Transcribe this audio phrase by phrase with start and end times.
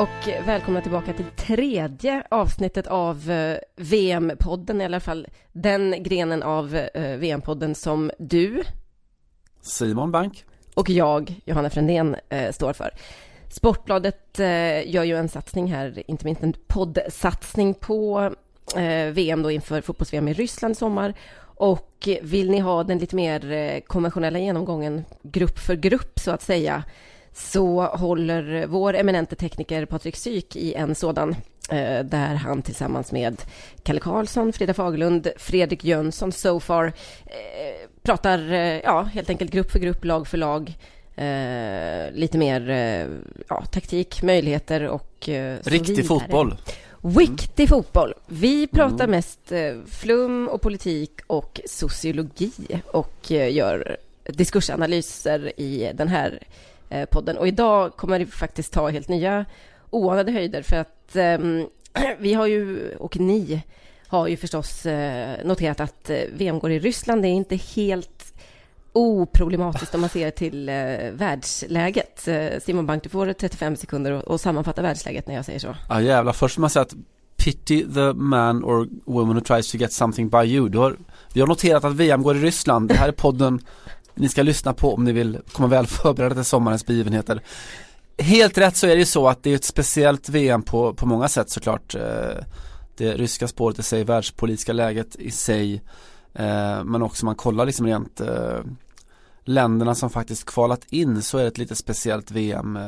[0.00, 6.76] och välkomna tillbaka till tredje avsnittet av eh, VM-podden, i alla fall den grenen av
[6.76, 8.62] eh, VM-podden som du
[9.60, 12.90] Simon Bank och jag, Johanna Frändén, eh, står för.
[13.48, 14.38] Sportbladet
[14.84, 18.32] gör ju en satsning här, inte minst en poddsatsning på
[19.12, 21.14] VM då inför fotbolls-VM i Ryssland i sommar.
[21.42, 26.84] Och vill ni ha den lite mer konventionella genomgången grupp för grupp så att säga
[27.32, 31.36] så håller vår eminente tekniker Patrik Syk i en sådan
[31.70, 33.42] eh, där han tillsammans med
[33.82, 36.86] Kalle Karlsson, Frida Fagerlund, Fredrik Jönsson, So far
[37.26, 40.74] eh, pratar eh, ja, helt enkelt grupp för grupp, lag för lag.
[42.12, 42.70] Lite mer
[43.48, 46.56] ja, taktik, möjligheter och eh, Riktig fotboll.
[47.02, 48.14] Viktig fotboll.
[48.26, 49.10] Vi pratar mm.
[49.10, 49.52] mest
[49.86, 52.50] flum och politik och sociologi
[52.86, 56.42] och gör diskursanalyser i den här
[56.90, 57.38] Eh, podden.
[57.38, 59.44] Och idag kommer det faktiskt ta helt nya
[59.90, 61.38] oanade höjder för att eh,
[62.18, 63.62] vi har ju, och ni
[64.06, 67.22] har ju förstås eh, noterat att eh, VM går i Ryssland.
[67.22, 68.34] Det är inte helt
[68.92, 70.74] oproblematiskt om man ser till eh,
[71.12, 72.28] världsläget.
[72.28, 75.76] Eh, Simon Bank, du får 35 sekunder och sammanfatta världsläget när jag säger så.
[75.88, 76.94] Ja jävlar, först måste man säga att
[77.44, 80.68] pity the man or woman who tries to get something by you.
[80.68, 80.96] Du har,
[81.32, 82.88] vi har noterat att VM går i Ryssland.
[82.88, 83.60] Det här är podden
[84.14, 87.42] ni ska lyssna på om ni vill komma väl förberedda till sommarens begivenheter.
[88.18, 91.06] Helt rätt så är det ju så att det är ett speciellt VM på, på
[91.06, 91.94] många sätt såklart.
[91.94, 92.44] Eh,
[92.96, 95.82] det ryska spåret i sig, världspolitiska läget i sig.
[96.34, 98.60] Eh, men också man kollar liksom rent eh,
[99.44, 102.78] länderna som faktiskt kvalat in så är det ett lite speciellt VM.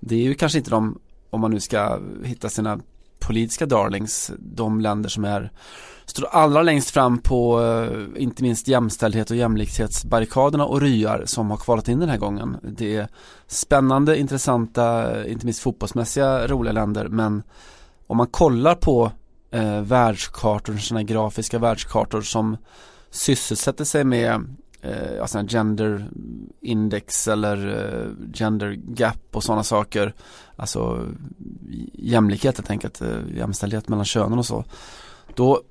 [0.00, 0.98] Det är ju kanske inte de,
[1.30, 2.80] om man nu ska hitta sina
[3.20, 5.50] politiska darlings, de länder som är
[6.10, 11.56] står allra längst fram på eh, inte minst jämställdhet och jämlikhetsbarrikaderna och ryar som har
[11.56, 12.56] kvalat in den här gången.
[12.62, 13.08] Det är
[13.46, 17.42] spännande, intressanta, eh, inte minst fotbollsmässiga roliga länder men
[18.06, 19.12] om man kollar på
[19.50, 22.56] eh, världskartor, sådana grafiska världskartor som
[23.10, 26.10] sysselsätter sig med eh, alltså gender
[26.60, 30.14] index eller eh, gender gap och sådana saker.
[30.56, 31.06] Alltså
[31.92, 34.64] jämlikhet helt enkelt, eh, jämställdhet mellan könen och så.
[35.34, 35.62] Då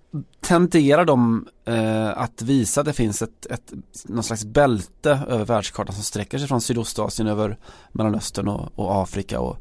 [0.42, 3.74] tenderar de eh, att visa att det finns ett, ett,
[4.06, 7.58] någon slags bälte över världskartan som sträcker sig från Sydostasien över
[7.92, 9.58] Mellanöstern och, och Afrika och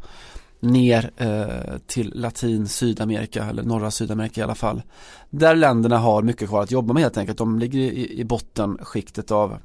[0.60, 4.82] ner eh, till Latin, Sydamerika eller norra Sydamerika i alla fall.
[5.30, 7.38] Där länderna har mycket kvar att jobba med helt enkelt.
[7.38, 9.58] De ligger i, i bottenskiktet av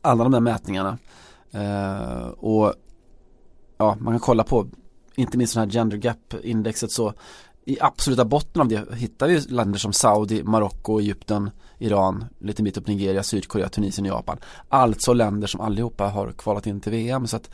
[0.00, 0.98] alla de där mätningarna.
[1.50, 2.74] Eh, och
[3.78, 4.66] ja, man kan kolla på
[5.14, 7.14] inte minst den här gender gap indexet så
[7.64, 12.76] i absoluta botten av det hittar vi länder som Saudi, Marocko, Egypten, Iran, lite mitt
[12.76, 14.38] upp Nigeria, Sydkorea, Tunisien, Japan.
[14.68, 17.50] Alltså länder som allihopa har kvalat in till VM så att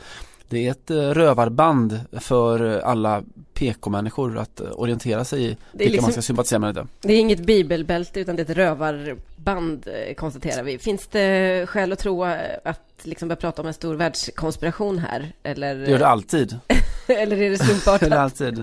[0.52, 3.22] det är ett eh, rövarband för alla
[3.54, 6.74] PK-människor att eh, orientera sig i vilka liksom, man ska sympatisera med.
[6.74, 6.86] Det.
[7.00, 10.78] det är inget bibelbälte utan det är ett rövarband eh, konstaterar vi.
[10.78, 12.24] Finns det skäl att tro
[12.64, 15.32] att liksom börja prata om en stor världskonspiration här?
[15.42, 15.74] Eller?
[15.74, 16.58] Det gör det alltid.
[17.06, 18.10] eller är det slumpartat?
[18.10, 18.58] det alltid.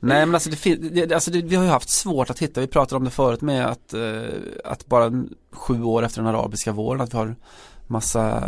[0.00, 2.66] Nej men alltså, det, det, alltså det, vi har ju haft svårt att hitta, vi
[2.66, 3.94] pratade om det förut med att,
[4.64, 7.36] att bara sju år efter den arabiska våren att vi har
[7.86, 8.40] massa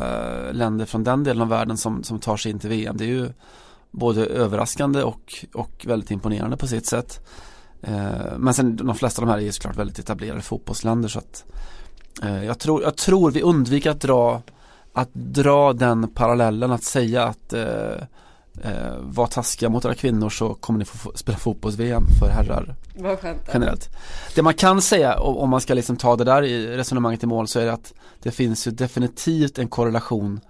[0.52, 2.96] länder från den delen av världen som, som tar sig in till VM.
[2.96, 3.30] Det är ju
[3.90, 7.26] både överraskande och, och väldigt imponerande på sitt sätt.
[7.82, 11.18] Eh, men sen de flesta av de här är ju såklart väldigt etablerade fotbollsländer så
[11.18, 11.44] att
[12.22, 14.42] eh, jag, tror, jag tror vi undviker att dra
[14.92, 17.62] att dra den parallellen att säga att eh,
[18.62, 22.74] eh, var taskiga mot era kvinnor så kommer ni få spela fotbolls-VM för herrar.
[22.96, 23.50] Vad skönt.
[23.52, 23.88] Generellt.
[24.34, 27.48] Det man kan säga om man ska liksom ta det där i resonemanget i mål
[27.48, 30.40] så är det att det finns ju definitivt en korrelation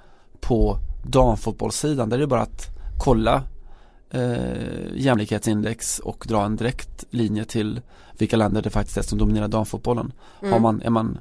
[0.41, 2.09] på damfotbollssidan.
[2.09, 2.67] Där är det bara att
[2.99, 3.43] kolla
[4.11, 7.81] eh, jämlikhetsindex och dra en direkt linje till
[8.19, 10.13] vilka länder det faktiskt är som dominerar damfotbollen.
[10.41, 10.53] Mm.
[10.53, 11.19] Har man, är man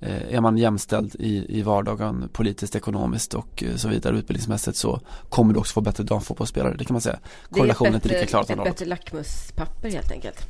[0.00, 5.00] Eh, är man jämställd i, i vardagen politiskt, ekonomiskt och eh, så vidare utbildningsmässigt så
[5.28, 6.74] kommer du också få bättre damfotbollsspelare.
[6.78, 7.18] Det kan man säga.
[7.50, 8.44] Korrelationen är inte lika klar.
[8.46, 10.46] Det är ett bättre lackmuspapper helt enkelt.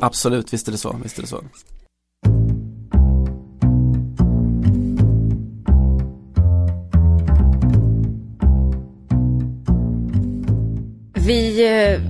[0.00, 0.96] Absolut, visst är det så.
[1.02, 1.42] Visst är det så.
[11.26, 12.00] Vi eh,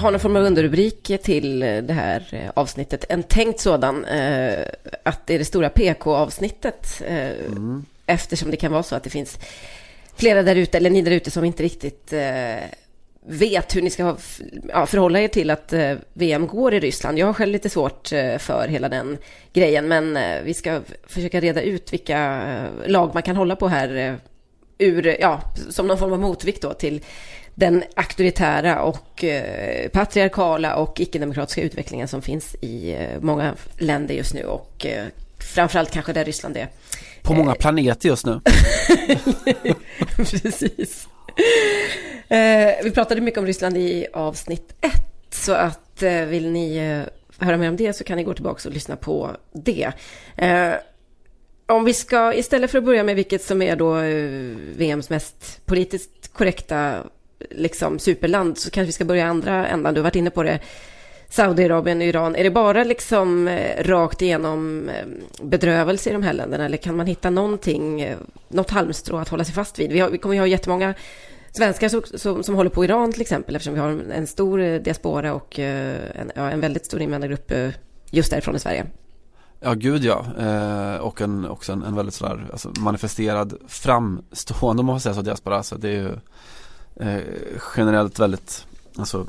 [0.00, 3.04] har någon form av underrubrik till det här avsnittet.
[3.08, 4.58] En tänkt sådan, eh,
[5.02, 7.02] att det är det stora PK-avsnittet.
[7.06, 7.84] Eh, mm.
[8.06, 9.38] Eftersom det kan vara så att det finns
[10.16, 12.64] flera där ute, eller ni där ute som inte riktigt eh,
[13.26, 14.16] vet hur ni ska
[14.68, 17.18] ja, förhålla er till att eh, VM går i Ryssland.
[17.18, 19.18] Jag har själv lite svårt eh, för hela den
[19.52, 22.42] grejen, men eh, vi ska försöka reda ut vilka
[22.86, 24.18] lag man kan hålla på här
[24.80, 27.00] ur, ja, som någon form av motvikt då till
[27.54, 34.34] den auktoritära och eh, patriarkala och icke-demokratiska utvecklingen som finns i eh, många länder just
[34.34, 35.04] nu och eh,
[35.38, 36.68] framförallt kanske där Ryssland är.
[37.22, 38.40] På många planeter just nu.
[40.16, 41.08] Precis.
[42.28, 47.02] Eh, vi pratade mycket om Ryssland i avsnitt ett, så att eh, vill ni eh,
[47.46, 49.92] höra mer om det så kan ni gå tillbaka och lyssna på det.
[51.70, 55.66] Om vi ska, istället för att börja med vilket som är då eh, VMs mest
[55.66, 56.94] politiskt korrekta
[57.50, 59.94] liksom superland så kanske vi ska börja andra ändan.
[59.94, 60.58] Du har varit inne på det.
[61.28, 62.36] Saudiarabien, Iran.
[62.36, 65.06] Är det bara liksom eh, rakt igenom eh,
[65.42, 68.14] bedrövelse i de här länderna eller kan man hitta någonting,
[68.48, 69.92] något halmstrå att hålla sig fast vid?
[69.92, 70.94] Vi, har, vi kommer ju ha jättemånga
[71.52, 74.78] svenskar som, som, som, håller på Iran till exempel eftersom vi har en, en stor
[74.78, 77.52] diaspora och en, ja, en väldigt stor invandrargrupp
[78.10, 78.86] just därifrån i Sverige.
[79.60, 80.24] Ja, gud ja.
[80.38, 85.14] Eh, och en, också en, en väldigt sådär alltså manifesterad framstående, om man får säga
[85.14, 85.56] så, diaspora.
[85.56, 86.12] Alltså, det är ju
[86.96, 87.22] eh,
[87.76, 88.66] generellt väldigt,
[88.96, 89.26] alltså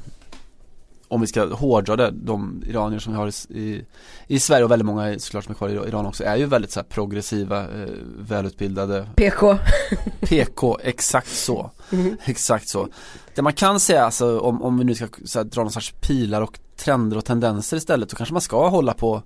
[1.11, 3.85] om vi ska hårdra det, de iranier som vi har i, i,
[4.27, 6.71] i Sverige och väldigt många såklart som är kvar i Iran också är ju väldigt
[6.71, 9.57] så här progressiva, eh, välutbildade PK
[10.19, 12.17] PK, exakt så mm.
[12.25, 12.87] Exakt så
[13.35, 16.41] Det man kan säga alltså om, om vi nu ska här, dra någon sorts pilar
[16.41, 19.23] och trender och tendenser istället så kanske man ska hålla på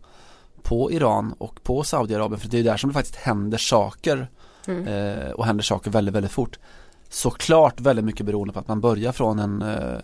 [0.65, 4.27] på Iran och på Saudiarabien för det är där som det faktiskt händer saker
[4.67, 4.87] mm.
[4.87, 6.59] eh, och händer saker väldigt, väldigt fort
[7.09, 9.99] Såklart väldigt mycket beroende på att man börjar från en, eh,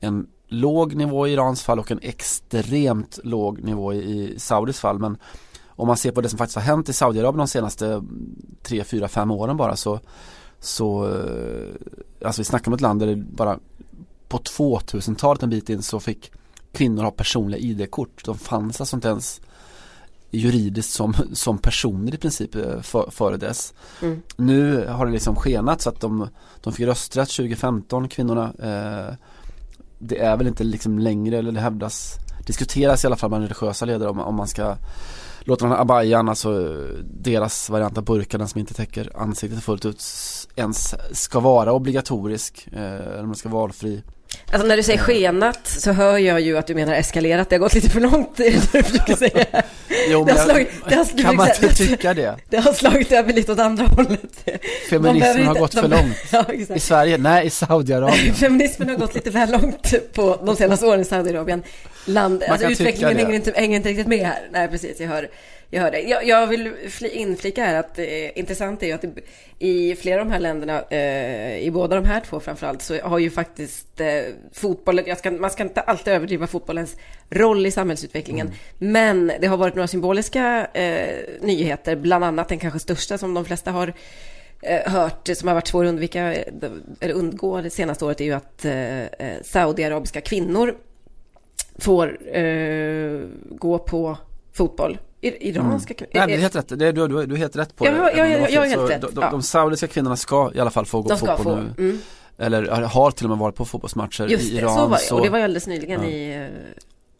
[0.00, 4.98] en låg nivå i Irans fall och en extremt låg nivå i Saudis fall.
[4.98, 5.18] Men
[5.66, 8.02] om man ser på det som faktiskt har hänt i Saudiarabien de senaste
[8.62, 10.00] 3, 4, 5 åren bara så,
[10.60, 13.58] så eh, alltså vi snackar om ett land där det bara
[14.28, 16.32] på 2000-talet en bit in så fick
[16.72, 18.24] kvinnor ha personliga ID-kort.
[18.24, 19.40] De fanns alltså inte ens
[20.38, 23.74] juridiskt som, som personer i princip eh, för, före dess.
[24.02, 24.22] Mm.
[24.36, 26.28] Nu har det liksom skenat så att de,
[26.60, 29.14] de fick rösträtt 2015 kvinnorna eh,
[29.98, 32.14] det är väl inte liksom längre, eller det hävdas,
[32.46, 34.76] diskuteras i alla fall bland religiösa ledare om, om man ska
[35.40, 40.04] låta den här abayan, alltså deras variant av burkan som inte täcker ansiktet fullt ut
[40.56, 44.02] ens ska vara obligatorisk, eh, eller man ska vara valfri.
[44.50, 47.60] Alltså när du säger skenat så hör jag ju att du menar eskalerat, det har
[47.60, 49.62] gått lite för långt i det du försöker säga.
[50.08, 52.36] Jo, men slagit, har, kan man inte tycka det?
[52.50, 54.48] Det har slagit över lite åt andra hållet.
[54.90, 56.16] Feminismen har gått för långt.
[56.32, 56.44] Ja,
[56.74, 57.18] I Sverige?
[57.18, 58.34] Nej, i Saudiarabien.
[58.34, 61.62] Feminismen har gått lite väl långt på de senaste åren i Saudiarabien.
[62.04, 64.48] Land, alltså utvecklingen hänger inte, hänger inte riktigt med här.
[64.52, 65.28] Nej, precis, jag hör
[65.70, 66.00] jag hör det.
[66.00, 66.72] Jag, jag vill
[67.12, 69.04] inflika här att eh, intressant är ju att
[69.58, 73.18] i flera av de här länderna, eh, i båda de här två framförallt, så har
[73.18, 74.22] ju faktiskt eh,
[74.52, 76.96] fotbollen, ska, man ska inte alltid överdriva fotbollens
[77.30, 78.58] roll i samhällsutvecklingen, mm.
[78.92, 83.44] men det har varit några symboliska eh, nyheter, bland annat den kanske största som de
[83.44, 83.92] flesta har
[84.62, 86.34] eh, hört, som har varit svår att undvika,
[87.00, 90.74] eller undgå det senaste året, är ju att eh, eh saudiarabiska kvinnor
[91.78, 92.18] får
[93.56, 94.16] gå på
[94.52, 96.10] fotboll iranska mm.
[96.14, 96.68] Nej, det är helt rätt.
[96.68, 97.96] Det du, du, du är helt rätt på ja, det.
[97.96, 99.00] Ja, ja, jag är helt rätt.
[99.00, 101.56] De, de, de saudiska kvinnorna ska i alla fall få gå på fotboll få.
[101.56, 101.74] nu.
[101.78, 101.98] Mm.
[102.38, 104.74] Eller har till och med varit på fotbollsmatcher Just i Iran.
[104.74, 105.14] så var det.
[105.14, 106.08] Och det var ju alldeles nyligen ja.
[106.08, 106.48] i,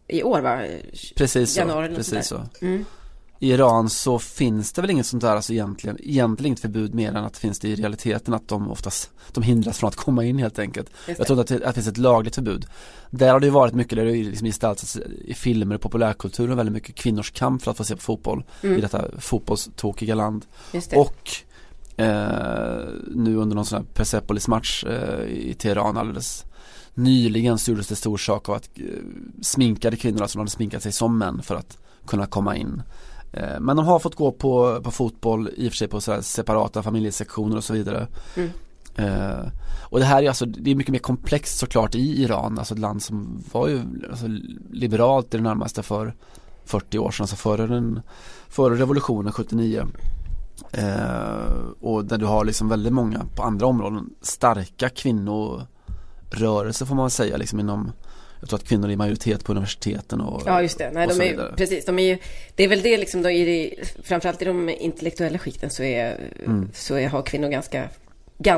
[0.09, 0.63] i år va?
[1.17, 1.95] Precis Januari så.
[1.95, 2.41] Precis så.
[2.63, 2.85] Mm
[3.39, 7.25] Iran så finns det väl inget sånt där, alltså egentligen, egentligen inget förbud mer än
[7.25, 10.39] att det finns det i realiteten att de oftast, de hindras från att komma in
[10.39, 10.91] helt enkelt.
[11.07, 12.67] Jag tror inte att det, att det finns ett lagligt förbud.
[13.11, 16.73] Där har det ju varit mycket, där det liksom gestaltats i filmer och populärkulturen väldigt
[16.73, 18.79] mycket kvinnors kamp för att få se på fotboll mm.
[18.79, 20.47] i detta fotbollstokiga land.
[20.95, 21.31] Och
[21.97, 26.45] eh, nu under någon sån här Persepolis-match eh, i Teheran alldeles
[26.95, 28.85] nyligen så gjordes det stor sak av att eh,
[29.43, 32.83] sminkade kvinnor, alltså de hade sminkat sig som män för att kunna komma in.
[33.37, 36.23] Eh, men de har fått gå på, på fotboll i och för sig på så
[36.23, 38.07] separata familjesektioner och så vidare.
[38.37, 38.51] Mm.
[38.97, 39.47] Eh,
[39.83, 42.81] och det här är alltså, det är mycket mer komplext såklart i Iran, alltså ett
[42.81, 44.27] land som var ju alltså,
[44.71, 46.15] liberalt i det närmaste för
[46.65, 48.01] 40 år sedan, alltså före, den,
[48.49, 49.87] före revolutionen 79.
[50.73, 51.37] Eh,
[51.81, 57.37] och där du har liksom väldigt många på andra områden starka kvinnorörelser får man säga
[57.37, 57.93] liksom inom
[58.41, 61.21] jag tror att kvinnor är i majoritet på universiteten och Ja just det, nej de
[61.21, 62.19] är precis, de är ju
[62.55, 66.31] Det är väl det liksom, då i det, framförallt i de intellektuella skikten så är,
[66.45, 66.71] mm.
[66.75, 67.89] så är, har kvinnor ganska,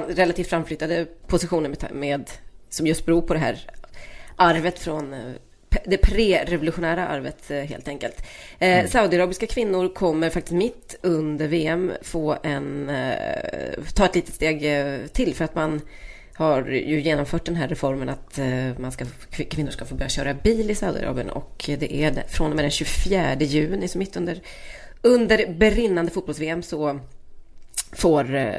[0.09, 2.31] relativt framflyttade positioner med, med,
[2.69, 3.71] som just beror på det här
[4.37, 5.21] arvet från eh,
[5.85, 8.23] det pre-revolutionära arvet eh, helt enkelt.
[8.59, 8.89] Eh, mm.
[8.89, 12.91] Saudiarabiska kvinnor kommer faktiskt mitt under VM få en,
[13.95, 14.67] ta ett litet steg
[15.13, 15.81] till för att man
[16.39, 20.35] har ju genomfört den här reformen att eh, man ska, kvinnor ska få börja köra
[20.35, 21.31] bil i Saudiarabien.
[21.31, 24.41] Och det är från och med den 24 juni, så mitt under,
[25.03, 27.01] under brinnande fotbolls-VM så
[27.93, 28.55] får eh,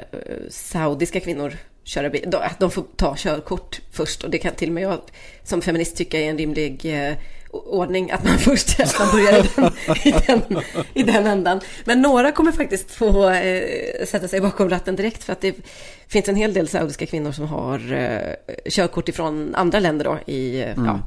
[0.49, 2.25] saudiska kvinnor köra bil.
[2.27, 4.99] De, de får ta körkort först och det kan till och med jag
[5.43, 7.13] som feminist tycka är en rimlig eh,
[7.51, 9.71] ordning att man först att man börjar i den,
[10.03, 11.59] i, den, i den ändan.
[11.85, 15.55] Men några kommer faktiskt få eh, sätta sig bakom ratten direkt för att det
[16.07, 18.35] finns en hel del saudiska kvinnor som har eh,
[18.69, 20.85] körkort ifrån andra länder då i eh, mm.
[20.85, 20.99] ja,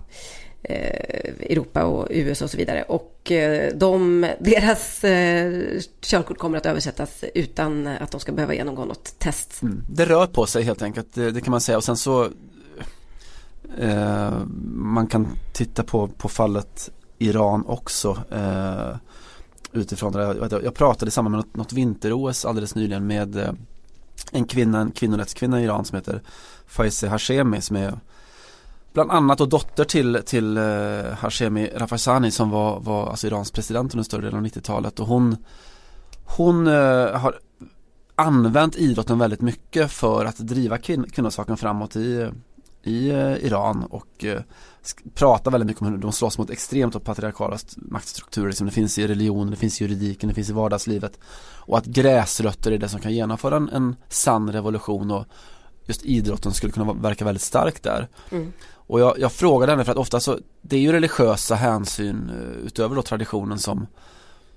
[0.62, 2.83] Eh, Europa och USA och så vidare.
[2.83, 8.85] Och eh, de, deras eh, körkort kommer att översättas utan att de ska behöva genomgå
[8.85, 9.62] något test.
[9.62, 9.85] Mm.
[9.88, 11.76] Det rör på sig helt enkelt, det, det kan man säga.
[11.76, 12.28] Och sen så
[13.78, 14.33] Eh,
[14.75, 18.97] man kan titta på, på fallet Iran också eh,
[19.73, 20.23] utifrån det.
[20.23, 23.57] Jag, jag pratade i samband med något, något vinter-OS alldeles nyligen med
[24.33, 26.21] en kvinna, en kvinnorättskvinna i Iran som heter
[26.66, 28.00] Faizeh Hashemi som är
[28.93, 33.95] bland annat och dotter till, till uh, Hashemi Rafsanjani som var, var alltså Irans president
[33.95, 35.37] under större delen av 90-talet och hon
[36.25, 37.39] hon uh, har
[38.15, 42.31] använt idrotten väldigt mycket för att driva kvin kvinnosaken framåt i
[42.83, 44.25] i eh, Iran och
[45.15, 48.53] pratar väldigt mycket om hur de slåss mot extremt och patriarkala maktstrukturer.
[48.53, 51.19] som det finns i religionen, det finns i juridiken, det finns i vardagslivet.
[51.57, 55.27] Och att gräsrötter är det som kan genomföra en, en sann revolution och
[55.87, 58.09] just idrotten skulle kunna verka väldigt stark där.
[58.31, 58.53] Mm.
[58.93, 62.67] Och jag, jag frågade henne för att ofta så, det är ju religiösa hänsyn eh,
[62.67, 63.87] utöver då traditionen som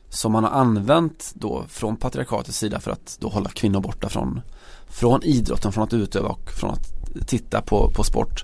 [0.09, 4.41] som man har använt då från patriarkatets sida för att då hålla kvinnor borta från,
[4.87, 8.43] från idrotten, från att utöva och från att titta på, på sport.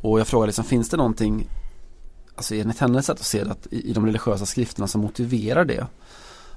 [0.00, 1.48] Och jag frågade liksom, finns det någonting,
[2.34, 5.64] alltså enligt hennes sätt att se det, att i, i de religiösa skrifterna som motiverar
[5.64, 5.86] det?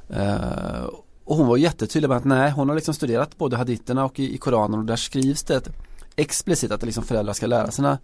[0.10, 0.84] Eh,
[1.24, 4.36] och hon var jättetydlig med att nej, hon har liksom studerat både haditerna och i,
[4.36, 5.70] i Koranen och där skrivs det
[6.16, 7.98] explicit att liksom föräldrar ska lära sina,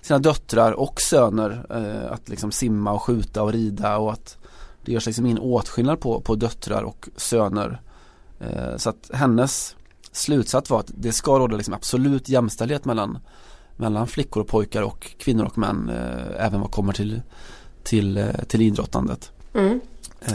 [0.00, 4.38] sina döttrar och söner eh, att liksom simma och skjuta och rida och att
[4.84, 7.80] det görs liksom ingen åtskillnad på, på döttrar och söner.
[8.40, 9.76] Eh, så att hennes
[10.12, 13.18] slutsats var att det ska råda liksom absolut jämställdhet mellan,
[13.76, 17.22] mellan flickor och pojkar och kvinnor och män eh, även vad kommer till,
[17.82, 19.32] till, eh, till idrottandet.
[19.54, 19.80] Mm.
[20.20, 20.34] Eh,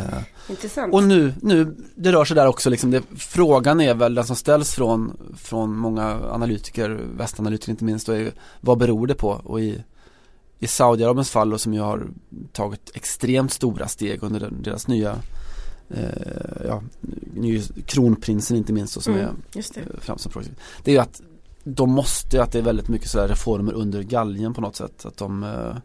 [0.50, 0.94] Intressant.
[0.94, 4.36] Och nu, nu, det rör sig där också liksom, det, frågan är väl den som
[4.36, 9.42] ställs från, från många analytiker, västanalytiker inte minst, och är, vad beror det på?
[9.44, 9.84] Och i,
[10.60, 12.08] i Saudiarabiens fall och som ju har
[12.52, 15.16] tagit extremt stora steg under den, deras nya
[15.90, 16.84] eh, ja,
[17.86, 19.60] kronprinsen inte minst och som mm, är.
[19.80, 20.32] Eh, fram som
[20.84, 21.22] Det är ju att
[21.64, 25.06] de måste, att det är väldigt mycket sådär reformer under galgen på något sätt.
[25.06, 25.76] Att de, eh,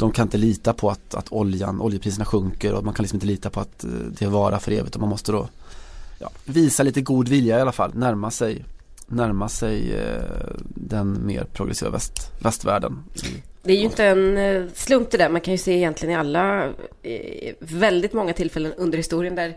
[0.00, 3.26] de kan inte lita på att, att oljan, oljepriserna sjunker och man kan liksom inte
[3.26, 5.48] lita på att eh, det är vara för evigt och man måste då
[6.18, 8.64] ja, visa lite god vilja i alla fall, närma sig
[9.10, 13.02] närma sig eh, den mer progressiva väst, västvärlden.
[13.62, 15.28] Det är ju inte en eh, slump det där.
[15.28, 16.66] Man kan ju se egentligen i alla,
[17.02, 19.56] eh, väldigt många tillfällen under historien där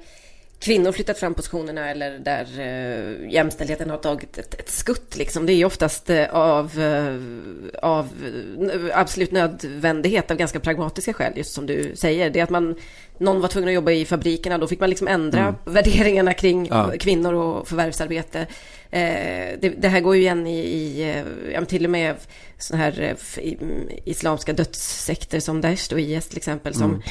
[0.63, 5.17] kvinnor flyttat fram positionerna eller där uh, jämställdheten har tagit ett, ett skutt.
[5.17, 5.45] Liksom.
[5.45, 7.19] Det är ju oftast uh, av, uh,
[7.81, 8.09] av
[8.93, 12.29] absolut nödvändighet, av ganska pragmatiska skäl, just som du säger.
[12.29, 12.75] Det är att man,
[13.17, 15.55] någon var tvungen att jobba i fabrikerna, då fick man liksom ändra mm.
[15.65, 16.91] värderingarna kring ja.
[16.99, 18.47] kvinnor och förvärvsarbete.
[18.89, 22.15] Det, det, här går ju igen i, i ja, till och med
[22.57, 23.15] sådana här
[24.05, 27.01] islamska dödssekter som Daesh och IS till exempel, som mm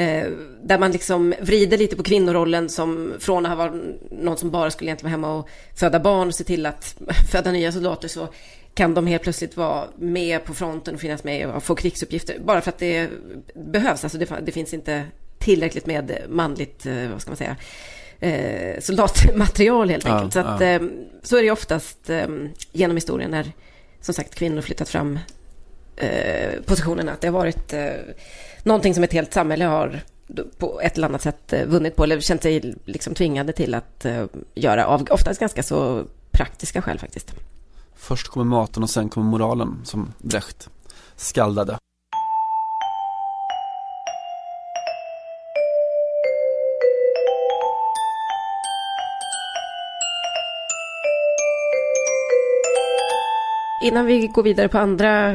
[0.00, 0.30] Eh,
[0.62, 4.70] där man liksom vrider lite på kvinnorollen som från att ha varit någon som bara
[4.70, 6.96] skulle egentligen vara hemma och föda barn och se till att
[7.30, 8.28] föda nya soldater så
[8.74, 12.38] kan de helt plötsligt vara med på fronten och finnas med och få krigsuppgifter.
[12.44, 13.10] Bara för att det
[13.54, 14.04] behövs.
[14.04, 15.04] Alltså det, det finns inte
[15.38, 17.56] tillräckligt med manligt, eh, vad ska man säga,
[18.20, 20.34] eh, soldatmaterial helt enkelt.
[20.34, 20.66] Ja, så, att, ja.
[20.66, 20.82] eh,
[21.22, 22.26] så är det oftast eh,
[22.72, 23.52] genom historien när
[24.00, 25.18] som sagt kvinnor flyttat fram
[25.96, 27.12] eh, positionerna.
[27.12, 27.90] Att det har varit eh,
[28.62, 30.00] någonting som ett helt samhälle har
[30.58, 34.04] på ett eller annat sätt eh, vunnit på eller känt sig liksom tvingade till att
[34.04, 34.24] eh,
[34.54, 37.34] göra av oftast ganska så praktiska skäl faktiskt.
[37.94, 40.68] Först kommer maten och sen kommer moralen som Brecht
[41.16, 41.78] skaldade.
[53.80, 55.34] Innan vi går vidare på andra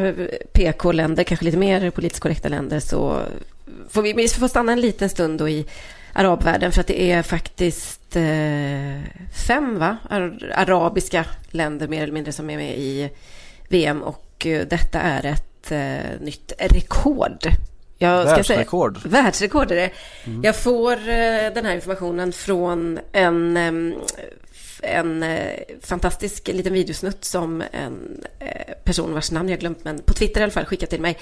[0.54, 3.22] PK-länder, kanske lite mer politiskt korrekta länder, så
[3.90, 5.66] får vi, vi får stanna en liten stund då i
[6.14, 9.98] arabvärlden, för att det är faktiskt eh, fem va?
[10.54, 13.10] arabiska länder mer eller mindre som är med i
[13.70, 17.48] VM och eh, detta är ett eh, nytt rekord.
[17.98, 19.02] Jag ska världsrekord.
[19.02, 19.92] Säga, världsrekord är det.
[20.24, 20.44] Mm.
[20.44, 23.58] Jag får eh, den här informationen från en
[24.86, 30.14] en eh, fantastisk liten videosnutt som en eh, person vars namn jag glömt, men på
[30.14, 31.18] Twitter i alla fall, skickat till mig.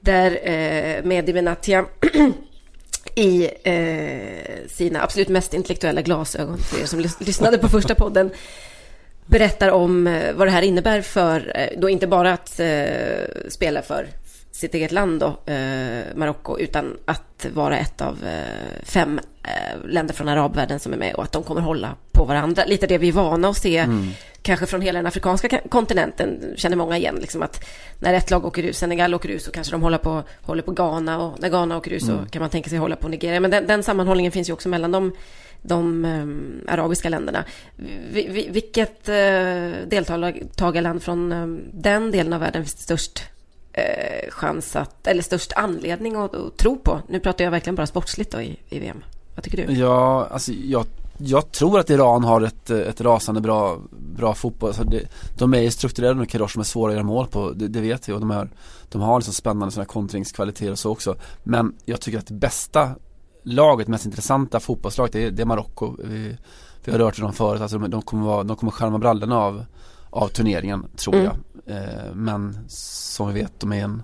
[0.00, 1.86] Där eh, Mehdi Benatia
[3.14, 8.30] i eh, sina absolut mest intellektuella glasögon, för er som lys lyssnade på första podden,
[9.26, 13.82] berättar om eh, vad det här innebär för, eh, då inte bara att eh, spela
[13.82, 14.08] för
[14.56, 20.14] sitt eget land då, eh, Marocko, utan att vara ett av eh, fem eh, länder
[20.14, 22.64] från arabvärlden som är med och att de kommer hålla på varandra.
[22.64, 24.08] Lite det vi är vana att se, mm.
[24.42, 27.64] kanske från hela den afrikanska kontinenten, känner många igen, liksom att
[27.98, 30.72] när ett lag åker ut, Senegal åker ut, så kanske de håller på, håller på
[30.72, 32.26] Ghana och när Ghana åker ut så mm.
[32.26, 33.40] kan man tänka sig hålla på Nigeria.
[33.40, 35.12] Men den, den sammanhållningen finns ju också mellan de,
[35.62, 37.44] de um, arabiska länderna.
[38.12, 43.22] Vi, vilket uh, deltagarland från um, den delen av världen finns störst
[43.76, 47.00] eh, chans att, eller störst anledning att, att, tro på?
[47.08, 49.04] Nu pratar jag verkligen bara sportsligt då i, i VM.
[49.34, 49.72] Vad tycker du?
[49.72, 50.86] Ja, alltså jag,
[51.18, 53.78] jag tror att Iran har ett, ett rasande bra,
[54.16, 54.68] bra fotboll.
[54.68, 57.50] Alltså det, de är ju strukturerade med Kadosh som är svåra att göra mål på,
[57.50, 58.12] det, det, vet vi.
[58.12, 58.50] Och de, är,
[58.88, 61.16] de har liksom spännande sådana kontringskvaliteter och så också.
[61.42, 62.90] Men jag tycker att det bästa
[63.42, 65.96] laget, mest intressanta fotbollslaget, det är, är Marocko.
[66.04, 66.36] Vi,
[66.84, 69.64] vi har rört dem förut, alltså de, de kommer, vara, de kommer skärma brallorna av,
[70.10, 71.24] av turneringen, tror mm.
[71.24, 71.36] jag.
[71.76, 74.02] Eh, men som vi vet, de är en,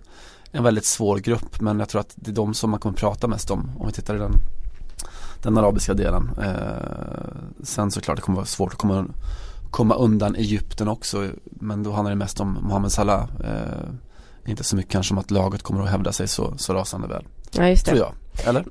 [0.51, 1.61] en väldigt svår grupp.
[1.61, 3.93] Men jag tror att det är de som man kommer prata mest om, om vi
[3.93, 4.33] tittar i den,
[5.43, 6.31] den arabiska delen.
[6.43, 9.07] Eh, sen såklart det kommer vara svårt att komma,
[9.71, 11.29] komma undan Egypten också.
[11.45, 13.29] Men då handlar det mest om Mohamed Salah.
[13.45, 17.09] Eh, inte så mycket kanske om att laget kommer att hävda sig så, så rasande
[17.09, 17.25] väl.
[17.51, 17.91] Ja, just det.
[17.91, 18.49] Tror jag.
[18.49, 18.65] Eller?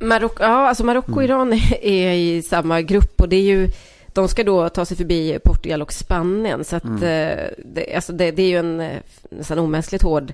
[0.00, 1.24] Marocko, ja, alltså Marocko och mm.
[1.24, 1.52] Iran
[1.82, 3.70] är i samma grupp och det är ju
[4.12, 6.64] de ska då ta sig förbi Portugal och Spanien.
[6.64, 7.02] Så att mm.
[7.02, 8.98] Eh, det, alltså det, det, är ju en eh,
[9.30, 10.32] nästan omänskligt hård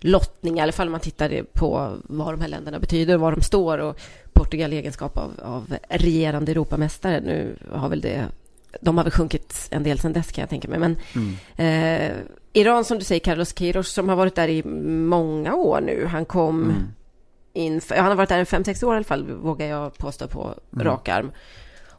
[0.00, 3.42] lottning, i alla fall om man tittar på vad de här länderna betyder, var de
[3.42, 3.78] står.
[3.78, 4.00] Och
[4.32, 8.26] Portugal i egenskap av, av regerande Europamästare, nu har väl det
[8.80, 10.78] de har väl sjunkit en del sedan dess kan jag tänka mig.
[10.78, 11.36] Men mm.
[11.56, 12.16] eh,
[12.52, 14.62] Iran, som du säger, Carlos Queiroz, som har varit där i
[15.08, 16.06] många år nu.
[16.06, 16.82] Han kom mm.
[17.52, 20.28] in, han har varit där i fem, sex år i alla fall, vågar jag påstå
[20.28, 20.86] på mm.
[20.86, 21.30] rak arm.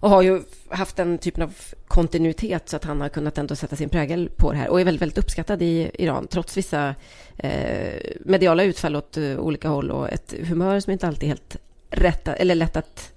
[0.03, 1.53] Och har ju haft den typen av
[1.87, 4.69] kontinuitet så att han har kunnat ändå sätta sin prägel på det här.
[4.69, 6.95] Och är väldigt, väldigt uppskattad i Iran, trots vissa
[7.37, 11.57] eh, mediala utfall åt uh, olika håll och ett humör som inte alltid är helt
[11.89, 13.13] rätt, eller lätt att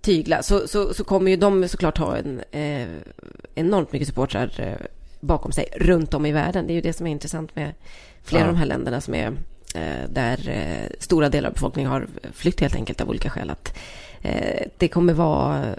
[0.00, 0.42] tygla.
[0.42, 2.88] Så, så, så kommer ju de såklart ha en eh,
[3.54, 4.86] enormt mycket supportrar eh,
[5.20, 6.66] bakom sig runt om i världen.
[6.66, 7.72] Det är ju det som är intressant med
[8.22, 8.48] flera ja.
[8.48, 9.32] av de här länderna som är
[9.74, 13.50] eh, där eh, stora delar av befolkningen har flytt helt enkelt av olika skäl.
[13.50, 13.78] Att,
[14.22, 15.74] eh, det kommer vara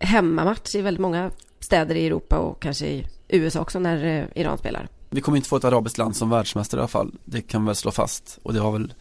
[0.00, 4.58] hemmamatch i väldigt många städer i Europa och kanske i USA också när eh, Iran
[4.58, 4.88] spelar.
[5.10, 7.12] Vi kommer inte få ett arabiskt land som världsmästare i alla fall.
[7.24, 8.38] Det kan vi väl slå fast.
[8.42, 8.94] Och det har väl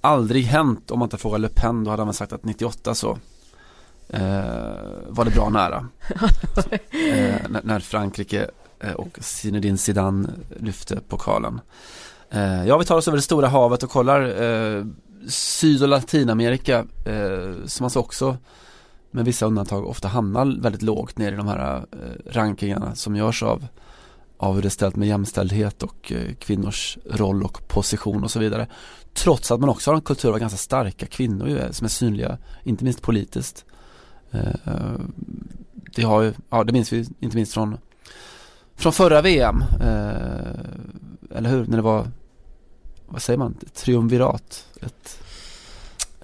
[0.00, 1.84] aldrig hänt om man inte frågar Le Pen.
[1.84, 3.18] Då hade han väl sagt att 98 så
[4.08, 4.20] eh,
[5.08, 5.88] var det bra nära.
[6.90, 10.28] eh, när, Frankrike eh, och Zinedine Zidane
[10.60, 11.60] lyfte pokalen.
[12.30, 14.84] Eh, ja, vi tar oss över det stora havet och kollar eh,
[15.28, 16.84] Syd och Latinamerika
[17.66, 18.36] som alltså också
[19.10, 23.42] med vissa undantag ofta hamnar väldigt lågt ner i de här eh, rankingarna som görs
[23.42, 23.66] av,
[24.36, 28.38] av hur det är ställt med jämställdhet och eh, kvinnors roll och position och så
[28.38, 28.66] vidare.
[29.14, 31.88] Trots att man också har en kultur av ganska starka kvinnor ju, eh, som är
[31.88, 33.64] synliga, inte minst politiskt.
[34.30, 34.72] Eh,
[35.94, 37.78] det har ju, ja det minns vi inte minst från
[38.78, 41.66] från förra VM, eh, eller hur?
[41.66, 42.10] När det var,
[43.06, 45.20] vad säger man, ett triumvirat, ett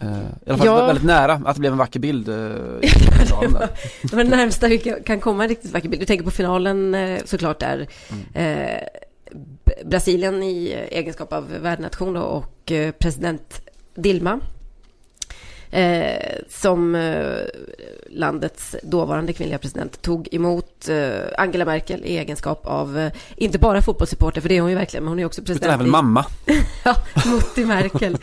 [0.05, 0.11] Uh,
[0.47, 0.87] I alla fall ja.
[0.87, 2.29] väldigt nära att det blev en vacker bild.
[2.29, 2.35] Uh,
[4.03, 6.03] det var det närmsta vi kan komma en riktigt vacker bild.
[6.03, 7.87] Du tänker på finalen uh, såklart där.
[8.35, 8.85] Mm.
[9.85, 13.61] Brasilien i egenskap av värdnation och president
[13.95, 14.40] Dilma.
[16.49, 17.12] som
[18.11, 20.88] landets dåvarande kvinnliga president tog emot
[21.38, 25.09] Angela Merkel i egenskap av, inte bara fotbollssupporter, för det är hon ju verkligen, men
[25.09, 25.64] hon är också president.
[25.64, 26.27] Utan även i, mamma.
[26.85, 28.19] ja, Mutti Merkel.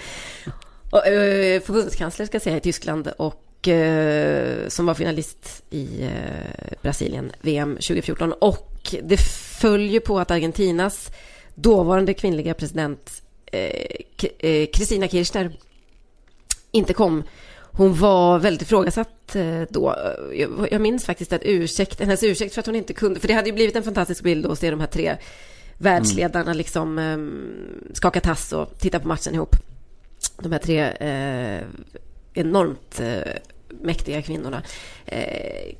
[0.92, 6.78] Och, eh, förbundskansler ska jag säga i Tyskland och eh, som var finalist i eh,
[6.82, 8.34] Brasilien, VM 2014.
[8.34, 9.18] Och det
[9.62, 11.12] följer på att Argentinas
[11.56, 13.22] dåvarande kvinnliga president
[14.74, 15.52] Kristina eh, Kirchner
[16.72, 17.24] inte kom.
[17.72, 19.96] Hon var väldigt ifrågasatt eh, då.
[20.34, 23.34] Jag, jag minns faktiskt att ursäkt, hennes ursäkt för att hon inte kunde, för det
[23.34, 25.18] hade ju blivit en fantastisk bild att se de här tre
[25.78, 26.58] världsledarna mm.
[26.58, 29.56] liksom eh, skaka tass och titta på matchen ihop
[30.38, 31.64] de här tre eh,
[32.34, 33.34] enormt eh,
[33.82, 34.64] mäktiga kvinnorna.
[35.06, 35.76] Eh,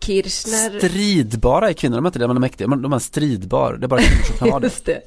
[0.00, 0.78] Kirchner...
[0.78, 3.86] Stridbara är kvinnor, de är inte det, men de är mäktiga, de är stridbar, det
[3.86, 4.66] är bara kvinnor som kan vara det.
[4.66, 5.02] Just det,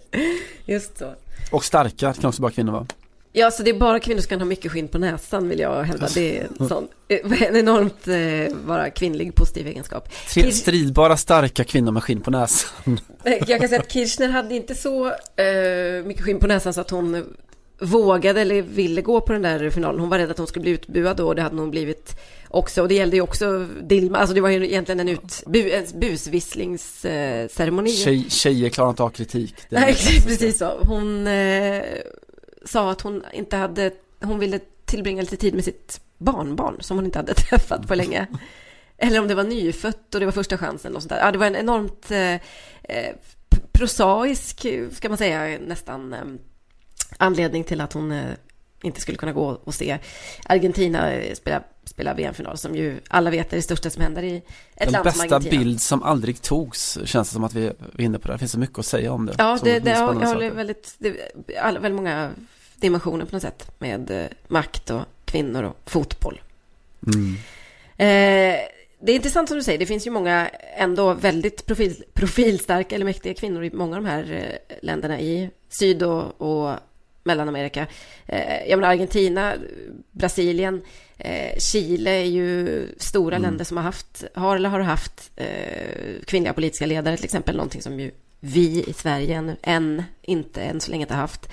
[0.66, 1.14] just så.
[1.52, 2.88] Och starka kan också bara kvinnor vara.
[3.36, 5.84] Ja, så det är bara kvinnor som kan ha mycket skinn på näsan vill jag
[5.84, 6.08] hävda.
[6.14, 10.10] Det är en, sån, eh, en enormt eh, bara kvinnlig positiv egenskap.
[10.34, 13.00] Tre stridbara, starka kvinnor med skinn på näsan.
[13.24, 16.90] Jag kan säga att Kirchner hade inte så eh, mycket skinn på näsan så att
[16.90, 17.36] hon
[17.82, 20.00] vågade eller ville gå på den där finalen.
[20.00, 22.82] Hon var rädd att hon skulle bli utbuad då och det hade hon blivit också.
[22.82, 25.86] Och det gällde ju också Dilma, alltså det var ju egentligen en, ut, bu, en
[26.00, 27.92] busvisslingsceremoni.
[27.92, 29.56] Tjej, tjejer klarar inte av kritik.
[29.70, 29.96] Nej,
[30.28, 30.78] precis så.
[30.88, 31.84] Hon eh,
[32.66, 37.06] sa att hon inte hade, hon ville tillbringa lite tid med sitt barnbarn som hon
[37.06, 38.28] inte hade träffat på länge.
[38.98, 41.20] Eller om det var nyfött och det var första chansen och sånt där.
[41.20, 42.40] Ja, det var en enormt eh, eh
[43.72, 46.20] prosaisk, ska man säga, nästan eh,
[47.18, 48.34] anledning till att hon eh,
[48.84, 50.00] inte skulle kunna gå och se
[50.46, 54.44] Argentina spela, spela VM-final som ju alla vet är det största som händer i ett
[54.76, 55.64] Den land som bästa Argentina.
[55.64, 58.34] bild som aldrig togs känns det som att vi är inne på det.
[58.34, 59.36] Det finns så mycket att säga om det.
[59.38, 61.18] Ja, det, det, jag, jag håller väldigt, det,
[61.62, 62.32] alla, väldigt många
[62.76, 66.42] dimensioner på något sätt med eh, makt och kvinnor och fotboll.
[67.08, 67.36] Mm.
[67.98, 68.60] Eh,
[69.00, 73.06] det är intressant som du säger, det finns ju många ändå väldigt profil, profilstarka eller
[73.06, 76.80] mäktiga kvinnor i många av de här eh, länderna i Syd och, och
[77.24, 77.88] Mellanamerika.
[78.26, 79.54] Eh, jag menar Argentina,
[80.12, 80.82] Brasilien,
[81.18, 83.50] eh, Chile är ju stora Mm.
[83.50, 87.82] länder som har haft, har eller har haft eh, kvinnliga politiska ledare till exempel, någonting
[87.82, 91.50] som ju vi i Sverige än, än inte än så länge inte har haft.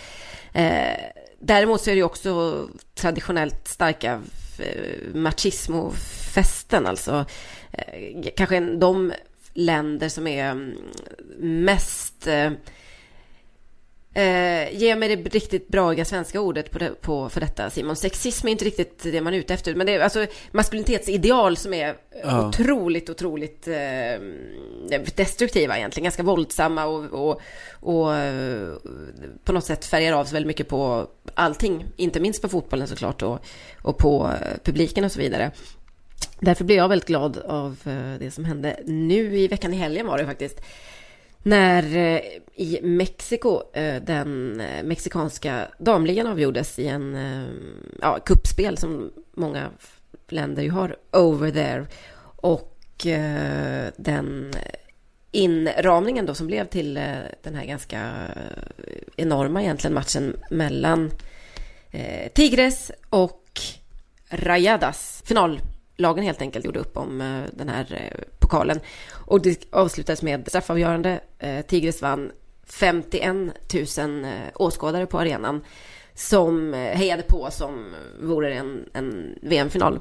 [0.53, 0.97] Eh,
[1.41, 4.21] däremot så är det ju också traditionellt starka
[4.59, 7.25] eh, machismo-fästen, alltså
[7.73, 9.13] eh, kanske en- de
[9.55, 10.75] länder som är mm,
[11.65, 12.27] mest
[14.15, 17.97] eh, ge mig det riktigt braiga svenska ordet på, det, på för detta Simon.
[17.97, 19.75] Sexism är inte riktigt det man är ute efter.
[19.75, 22.49] Men det är alltså maskulinitetsideal som är Ja.
[22.49, 23.75] otroligt, otroligt eh,
[25.17, 26.05] destruktiva egentligen.
[26.05, 27.41] Ganska våldsamma och, och,
[27.73, 28.75] och eh,
[29.45, 31.85] på något sätt färgar av sig väldigt mycket på allting.
[31.97, 33.39] Inte minst på fotbollen såklart och,
[33.83, 35.51] och på eh, publiken och så vidare.
[36.41, 40.07] Därför blev jag väldigt glad av eh, det som hände nu i veckan i helgen
[40.07, 40.61] var det faktiskt.
[41.43, 42.21] När eh,
[42.55, 47.19] i Mexiko eh, den eh, mexikanska damligan avgjordes i en
[48.01, 49.71] ja, kuppspel som många
[50.29, 51.87] länder ju har over there.
[52.37, 52.77] Och
[53.97, 54.53] den
[55.31, 56.95] inramningen då som blev till
[57.43, 58.13] den här ganska
[59.17, 61.11] enorma egentligen matchen mellan
[62.35, 63.61] Tigres och
[64.29, 65.23] Rayadas.
[65.27, 68.81] Finallagen helt enkelt gjorde upp om den här pokalen.
[69.31, 71.21] Och det avslutades med straffavgörande.
[71.39, 72.33] Eh, Tigres vann
[72.67, 73.35] 51
[73.99, 75.65] 000 eh, åskådare på arenan
[76.15, 79.99] som eh, hejade på som vore det en, en VM-final.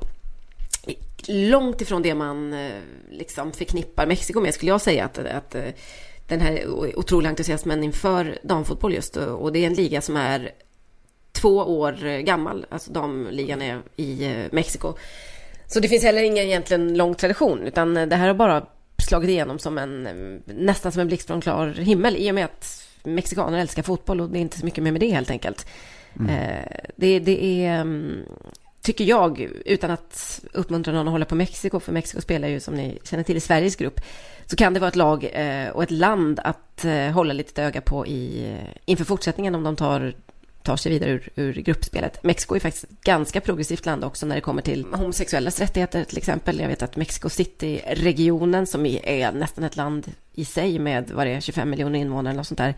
[1.27, 2.71] Långt ifrån det man eh,
[3.09, 5.55] liksom förknippar Mexiko med skulle jag säga att, att
[6.27, 10.51] den här otroliga entusiasmen inför damfotboll just och det är en liga som är
[11.31, 14.93] två år gammal, alltså damligan är i Mexiko.
[15.67, 18.65] Så det finns heller ingen egentligen lång tradition, utan det här har bara
[19.09, 20.03] slagit igenom som en,
[20.45, 24.29] nästan som en blixt från klar himmel, i och med att mexikaner älskar fotboll och
[24.29, 25.67] det är inte så mycket mer med det helt enkelt.
[26.29, 28.23] Eh, Det, det är, mm,
[28.81, 32.73] tycker jag, utan att uppmuntra någon att hålla på Mexiko, för Mexiko spelar ju som
[32.73, 34.01] ni känner till i Sveriges grupp,
[34.45, 37.81] så kan det vara ett lag eh, och ett land att eh, hålla lite öga
[37.81, 40.13] på i, inför fortsättningen om de tar
[40.63, 42.23] tar sig vidare ur, ur gruppspelet.
[42.23, 46.17] Mexiko är faktiskt ett ganska progressivt land också när det kommer till homosexuellas rättigheter till
[46.17, 46.59] exempel.
[46.59, 51.31] Jag vet att Mexico City-regionen som är nästan ett land i sig med vad det
[51.33, 52.75] är, 25 miljoner invånare eller sånt där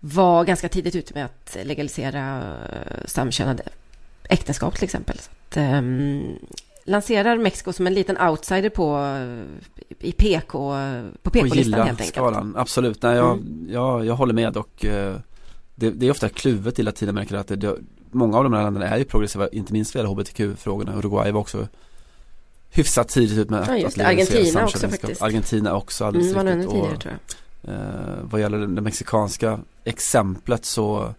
[0.00, 3.62] var ganska tidigt ute med att legalisera eh, samkönade
[4.28, 5.18] äktenskap till exempel.
[5.18, 6.38] Så att, ehm,
[6.84, 9.16] lanserar Mexiko som en liten outsider på
[9.98, 10.74] i PK
[11.22, 12.00] på PK-listan helt enkelt.
[12.00, 13.02] gilla-skalan, absolut.
[13.02, 13.66] Nej, jag, Mm.
[13.70, 15.16] jag, jag håller med och eh,
[15.74, 17.76] det, det är ofta kluvet i Latinamerika att det, det,
[18.10, 20.96] många av de här länderna är ju progressiva, inte minst vad gäller HBTQ-frågorna.
[20.98, 21.68] Uruguay var också
[22.70, 24.06] hyfsat tidigt ut med att, Ja, just att det.
[24.06, 25.22] Argentina också faktiskt.
[25.22, 26.70] Argentina också alldeles Mm, riktigt.
[26.70, 27.14] tidigare Och, tror
[27.62, 27.74] jag.
[27.74, 31.14] eh, vad gäller det, det mexikanska exemplet så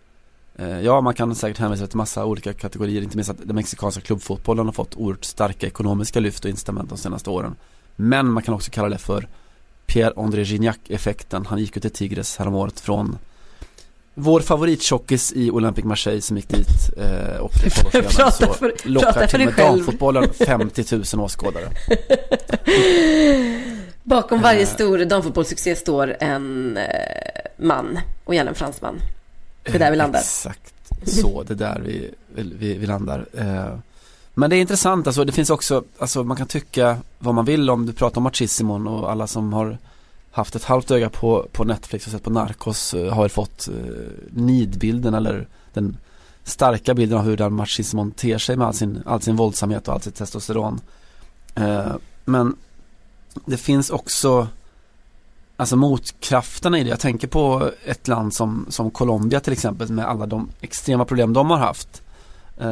[0.55, 4.01] eh, Ja, man kan säkert hänvisa till massa olika kategorier, inte minst att den mexikanska
[4.01, 7.55] klubbfotbollen har fått oerhört starka ekonomiska lyft och incitament de senaste åren.
[7.95, 9.27] Men man kan också kalla det för
[9.87, 11.45] Pierre-André Gignac-effekten.
[11.45, 13.17] Han gick ju till Tigres häromåret från
[14.15, 18.54] vår favorittjockis i Olympique Marseille som gick dit eh, och ett par år Prata så
[18.54, 21.69] för- lockar till med damfotbollen 50 000 åskådare.
[24.04, 24.67] Bakom varje Eh.
[24.67, 26.84] stor damfotbollssuccé står en eh,
[27.58, 28.99] man och gärna en fransman.
[29.63, 30.19] Det är där vi landar.
[30.19, 30.73] Exakt
[31.06, 33.26] så, det är där vi, vi, vi landar.
[33.38, 33.78] Eh,
[34.34, 37.69] men det är intressant, alltså det finns också, alltså man kan tycka vad man vill
[37.69, 39.78] om du pratar om Machissimon och alla som har
[40.33, 43.67] haft ett halvt öga på, på Netflix och sett på Narcos eh, har har fått
[43.67, 43.73] eh,
[44.29, 45.97] nidbilden eller den
[46.43, 49.93] starka bilden av hur den machismon ter sig med all sin, all sin våldsamhet och
[49.93, 50.81] all sitt testosteron.
[51.55, 52.55] Eh, men
[53.45, 54.47] det finns också
[55.57, 60.05] Alltså motkrafterna i det, jag tänker på ett land som, som Colombia till exempel med
[60.05, 62.01] alla de extrema problem de har haft.
[62.57, 62.67] Eh,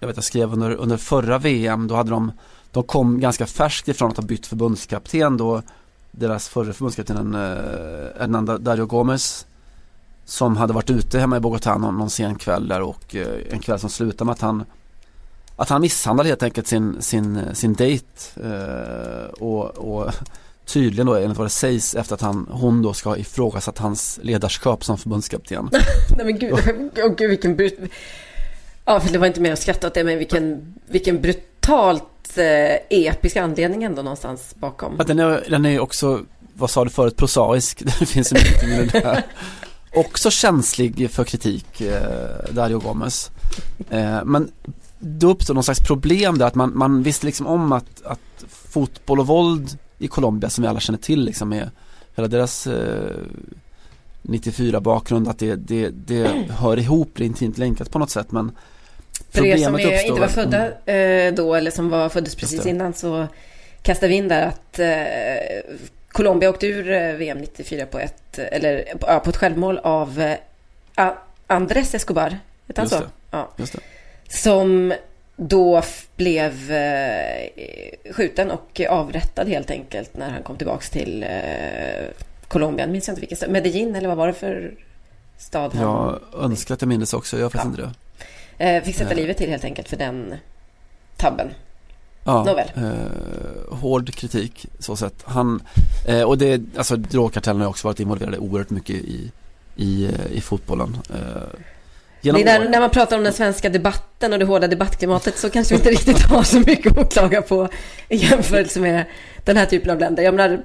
[0.00, 2.32] jag vet jag skrev under, under förra VM, då hade de,
[2.70, 5.62] de kom ganska färskt ifrån att ha bytt förbundskapten då
[6.12, 7.40] deras förre förbundskapten eh,
[8.20, 9.46] Hernando Dario Gomez
[10.24, 13.58] som hade varit ute hemma i Bogotá någon, någon sen kväll där och eh, en
[13.58, 14.64] kväll som slutade med att han
[15.56, 18.06] att han misshandlade helt enkelt sin, sin, sin dejt
[18.44, 20.12] eh, och, och
[20.64, 24.20] tydligen då enligt vad det sägs efter att han, hon då ska ha ifrågasatt hans
[24.22, 25.68] ledarskap som förbundskapten.
[26.16, 27.78] Nej men gud, oh, gud vilken brut...
[28.84, 32.04] Ja, för det var inte mer att skratta åt det, men vilken, vilken brutalt
[32.38, 35.00] eh, episk anledning ändå någonstans bakom.
[35.00, 36.20] Att den, är, den är också,
[36.54, 37.82] vad sa du förut, prosaisk.
[37.98, 39.22] Det finns ju mycket i det där.
[39.94, 43.30] Också känslig för kritik, eh, Dario Gomez.
[43.90, 44.52] Eh, men
[44.98, 49.20] då uppstår någon slags problem där att man, man visste liksom om att, att fotboll
[49.20, 51.70] och våld i Colombia som vi alla känner till liksom med
[52.14, 53.16] hela deras eh,
[54.22, 58.32] 94 bakgrund att det, det, det hör ihop, det är intimt länkat på något sätt
[58.32, 58.52] men
[59.32, 62.94] för er som är, inte var födda eh, då eller som var föddes precis innan
[62.94, 63.26] så
[63.82, 65.76] kastar vi in där att eh,
[66.08, 71.12] Colombia åkte ur eh, VM 94 på ett, eller, ja, på ett självmål av eh,
[71.46, 72.38] Andres Escobar,
[72.76, 73.02] han så?
[73.30, 73.50] Ja.
[73.56, 73.80] Just det.
[74.28, 74.94] Som
[75.36, 75.82] då
[76.16, 77.48] blev eh,
[78.12, 81.30] skjuten och avrättad helt enkelt när han kom tillbaks till eh,
[82.48, 82.86] Colombia.
[82.86, 83.50] Minns jag inte vilken stad.
[83.50, 84.74] Medellin eller vad var det för
[85.38, 85.74] stad?
[85.74, 86.20] Han...
[86.32, 87.84] Jag önskar att jag minns också, jag har faktiskt ja.
[87.84, 88.01] inte det.
[88.58, 89.16] Eh, fick sätta eh.
[89.16, 90.34] livet till helt enkelt för den
[91.16, 91.50] tabben.
[92.24, 92.70] Ja, Nåväl.
[92.76, 95.22] Eh, hård kritik så sett.
[95.24, 95.62] Han,
[96.08, 99.32] eh, och det, alltså drogkartellen har också varit involverade oerhört mycket i,
[99.76, 100.96] i, i fotbollen.
[101.10, 101.58] Eh,
[102.24, 105.74] Genom när, när man pratar om den svenska debatten och det hårda debattklimatet så kanske
[105.74, 107.68] vi inte riktigt har så mycket att klaga på
[108.08, 109.04] i jämförelse med
[109.44, 110.22] den här typen av länder.
[110.22, 110.62] Jag menar,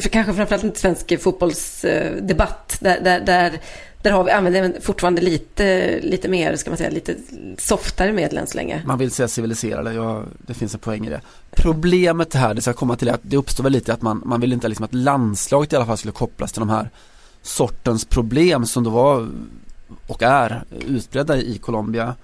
[0.00, 3.52] för kanske framförallt inte svensk fotbollsdebatt, där, där, där,
[4.02, 7.16] där har vi, använder fortfarande lite, lite mer, ska man säga, lite
[7.58, 8.82] softare medel än så länge.
[8.86, 11.20] Man vill säga civiliserade, ja, det finns en poäng i det.
[11.50, 14.52] Problemet här, det ska komma till, att det uppstår väl lite att man, man vill
[14.52, 16.90] inte liksom att landslaget i alla fall skulle kopplas till de här
[17.42, 19.28] sortens problem som då var
[20.06, 22.14] och är utbredda i Colombia.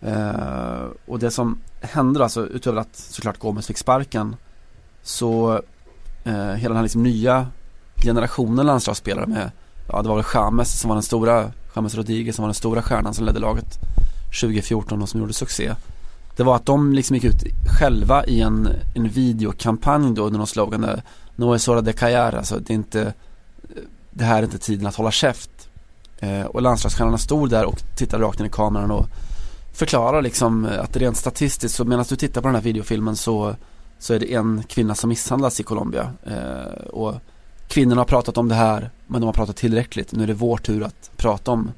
[0.00, 4.36] Eh, och det som händer alltså utöver att såklart Gomes fick sparken
[5.02, 5.60] så
[6.24, 7.46] eh, hela den här liksom nya
[7.96, 9.50] generationen landslagsspelare med,
[9.88, 12.82] ja det var väl James som var den stora, James Rodriguez som var den stora
[12.82, 13.78] stjärnan som ledde laget
[14.40, 15.74] 2014 och som gjorde succé.
[16.36, 17.42] Det var att de liksom gick ut
[17.78, 21.02] själva i en, en videokampanj då under någon slogan där
[21.36, 23.14] No es hora de callar, alltså det är inte
[24.10, 25.50] Det här är inte tiden att hålla käft
[26.24, 29.06] Eh, och landslagsstjärnorna stod där och tittade rakt in i kameran och
[29.72, 33.56] förklarar liksom att rent statistiskt så medan du tittar på den här videofilmen så,
[33.98, 36.12] så är det en kvinna som misshandlas i Colombia.
[36.26, 37.14] Eh, och
[37.68, 40.12] kvinnorna har pratat om det här men de har pratat tillräckligt.
[40.12, 41.70] Nu är det vår tur att prata om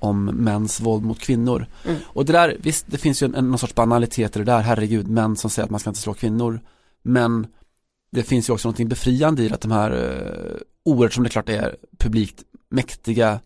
[0.00, 1.66] om mäns våld mot kvinnor.
[1.84, 1.98] Mm.
[2.04, 5.08] Och det där, visst det finns ju en, någon sorts banalitet i det där, herregud,
[5.08, 6.60] män som säger att man ska inte slå kvinnor.
[7.02, 7.46] Men
[8.12, 11.48] det finns ju också någonting befriande i att de här, eh, oerhört som det klart
[11.48, 13.40] är, publikt mäktiga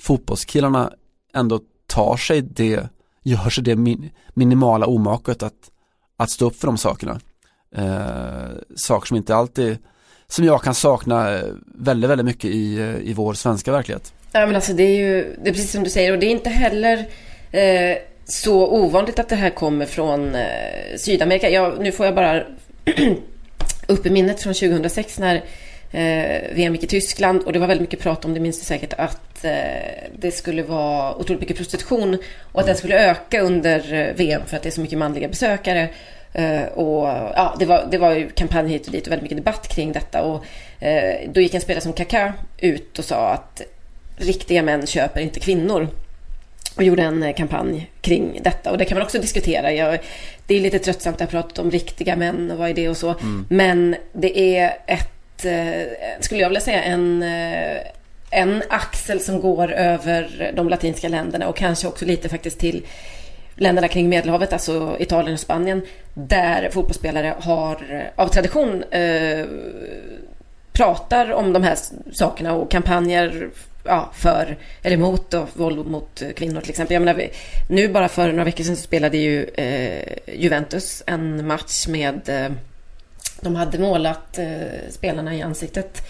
[0.00, 0.92] fotbollskillarna
[1.32, 2.88] ändå tar sig det,
[3.22, 5.70] gör sig det min, minimala omaket att,
[6.16, 7.20] att stå upp för de sakerna.
[7.70, 9.78] Eh, saker som inte alltid,
[10.28, 14.12] som jag kan sakna eh, väldigt, väldigt mycket i, eh, i vår svenska verklighet.
[14.32, 16.30] Ja men alltså det är ju, det är precis som du säger och det är
[16.30, 17.06] inte heller
[17.52, 20.44] eh, så ovanligt att det här kommer från eh,
[20.96, 21.50] Sydamerika.
[21.50, 22.42] Jag, nu får jag bara
[23.88, 25.34] upp i minnet från 2006 när
[25.90, 28.64] eh, VM gick i Tyskland och det var väldigt mycket prat om, det minns du
[28.64, 29.52] säkert, att eh,
[30.18, 32.18] det skulle vara otroligt mycket prostitution
[32.52, 35.28] och att den skulle öka under eh, VM för att det är så mycket manliga
[35.28, 35.88] besökare.
[36.38, 39.38] Uh, och ja, det var, det var ju kampanj hit och dit och väldigt mycket
[39.38, 40.22] debatt kring detta.
[40.22, 40.44] Och
[40.82, 43.62] uh, då gick en spelare som Kaká ut och sa att
[44.16, 45.88] riktiga män köper inte kvinnor.
[46.76, 48.70] Och gjorde en eh, kampanj kring detta.
[48.70, 49.72] Och det kan man också diskutera.
[49.72, 49.98] Jag,
[50.46, 53.10] det är lite tröttsamt att prata om riktiga män och vad är det och så.
[53.10, 53.46] Mm.
[53.48, 55.86] Men det är ett Eh,
[56.20, 57.76] skulle jag vilja säga, en, eh,
[58.30, 62.82] en axel som går över de latinska länderna och kanske också lite faktiskt till
[63.54, 65.82] länderna kring Medelhavet, alltså Italien och Spanien,
[66.14, 69.46] där fotbollsspelare har av tradition eh,
[70.72, 71.76] pratar om de här
[72.12, 73.50] sakerna och kampanjer
[73.84, 76.94] ja, för eller mot då, våld mot kvinnor till exempel.
[76.94, 77.28] Jag menar,
[77.68, 82.52] nu bara för några veckor sedan så spelade ju eh, Juventus en match med eh,
[83.40, 86.06] de hade målat eh, spelarna i ansiktet.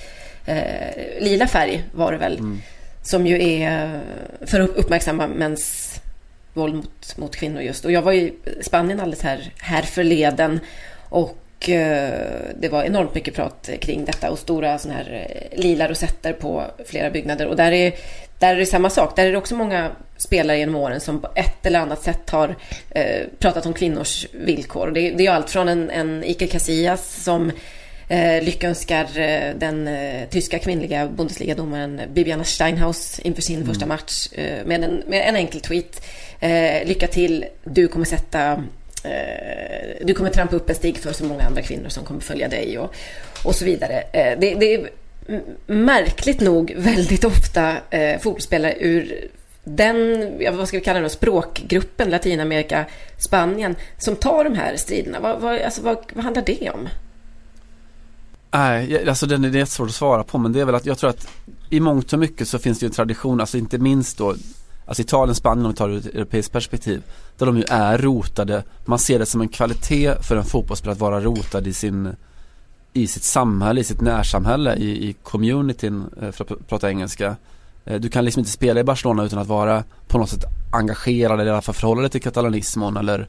[0.47, 2.39] Eh, lila färg var det väl.
[2.39, 2.63] Mm.
[3.03, 4.01] Som ju är
[4.47, 5.95] för att uppmärksamma mäns
[6.55, 7.85] våld mot, mot kvinnor just.
[7.85, 10.61] Och jag var i Spanien alldeles här, här förleden.
[11.09, 12.13] Och eh,
[12.61, 16.65] det var enormt mycket prat kring detta och stora såna här eh, lila rosetter på
[16.87, 17.47] flera byggnader.
[17.47, 17.93] Och där är,
[18.39, 19.17] där är det samma sak.
[19.17, 22.57] Där är det också många spelare genom åren som på ett eller annat sätt har
[22.91, 24.91] eh, pratat om kvinnors villkor.
[24.91, 27.53] Det, det är allt från en, en Iker Casillas som
[28.09, 29.07] eh, lyckönskar
[29.59, 33.69] den eh, tyska kvinnliga Bundesliga-domaren Bibiana Steinhaus inför sin mm.
[33.69, 36.03] första match eh, med, en, med en enkel tweet.
[36.45, 38.53] Eh, lycka till, du kommer sätta
[39.05, 42.49] eh, du kommer trampa upp en stig för så många andra kvinnor som kommer följa
[42.49, 42.95] dig och,
[43.45, 44.01] och så vidare.
[44.13, 44.91] Eh, det, det, är
[45.67, 49.29] märkligt nog väldigt ofta eh, fotbollsspelare ur
[49.65, 52.85] den, vad ska vi kalla det, språkgruppen Latinamerika,
[53.19, 55.21] Spanien, som tar de här striderna.
[55.21, 56.89] Vad, vad, alltså, vad, vad handlar det om?
[58.51, 61.11] Nej, alltså den är jättesvårt att svara på men det är väl att jag tror
[61.11, 61.29] att
[61.71, 64.35] i mångt och mycket så finns det ju en tradition, alltså inte minst då
[64.87, 67.03] Alltså Italien, Spanien om vi tar det ur ett europeiskt perspektiv
[67.39, 71.01] Där de ju är rotade Man ser det som en kvalitet för en fotbollsspelare att
[71.01, 72.17] vara rotad i sin
[72.93, 77.37] I sitt samhälle, i sitt närsamhälle, i, i communityn eh, för att prata engelska
[77.85, 81.41] eh, Du kan liksom inte spela i Barcelona utan att vara på något sätt engagerad
[81.41, 83.29] eller i alla fall förhålla dig till katalanismon eller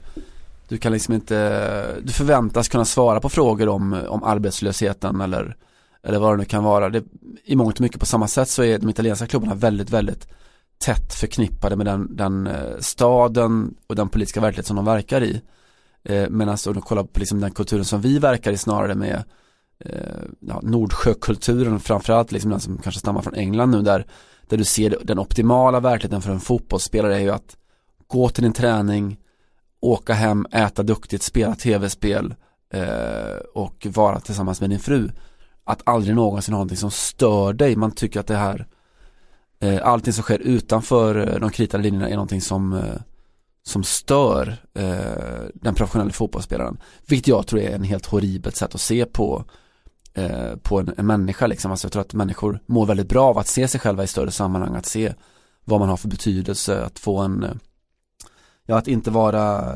[0.67, 5.55] du kan liksom inte, du förväntas kunna svara på frågor om, om arbetslösheten eller,
[6.03, 6.89] eller vad det nu kan vara.
[6.89, 7.03] Det,
[7.43, 10.27] I mångt och mycket på samma sätt så är de italienska klubbarna väldigt, väldigt
[10.77, 15.41] tätt förknippade med den, den eh, staden och den politiska verklighet som de verkar i.
[16.03, 18.95] Eh, Medan alltså, om du kollar på liksom den kulturen som vi verkar i snarare
[18.95, 19.23] med
[19.79, 24.05] eh, ja, Nordsjökulturen framförallt liksom den som kanske stammar från England nu där,
[24.47, 27.57] där du ser den optimala verkligheten för en fotbollsspelare är ju att
[28.07, 29.17] gå till din träning,
[29.81, 32.35] åka hem, äta duktigt, spela tv-spel
[32.73, 35.09] eh, och vara tillsammans med din fru.
[35.63, 37.75] Att aldrig någonsin ha någonting som stör dig.
[37.75, 38.65] Man tycker att det här eh,
[39.65, 42.95] Eh, allting som sker utanför eh, de kritade linjerna är någonting som eh,
[43.67, 44.57] som stör
[45.53, 46.77] den professionella fotbollsspelaren.
[47.07, 49.43] Vilket jag tror är en helt horribelt sätt att se på
[50.61, 51.71] på en, en människa liksom.
[51.71, 54.31] Alltså jag tror att människor mår väldigt bra av att se sig själva i större
[54.31, 55.13] sammanhang, att se
[55.63, 57.59] vad man har för betydelse, att få en
[58.65, 59.73] ja, att inte vara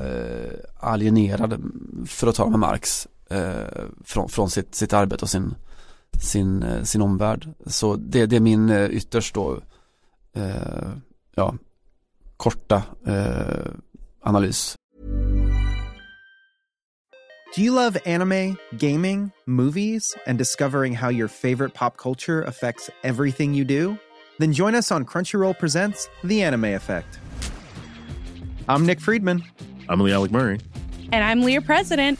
[0.80, 1.64] alienerad,
[2.08, 5.56] för att tala med Marx, eh, från, från sitt, sitt arbete och sin,
[6.22, 7.50] sin, sin omvärld.
[7.66, 9.60] Så det, det är min ytterst då,
[10.40, 10.96] eh,
[11.38, 11.52] ja,
[12.38, 13.74] korta eh,
[14.26, 14.76] analys.
[17.56, 23.56] Do you love anime, gaming, movies, and discovering how your favorite pop culture affects everything
[23.56, 23.98] you do?
[24.38, 27.20] Then join us on Crunchyroll Presents The Anime Effect.
[28.70, 29.44] I'm Nick Friedman.
[29.90, 30.60] I'm Lee Alec Murray.
[31.12, 32.20] And I'm Leah President.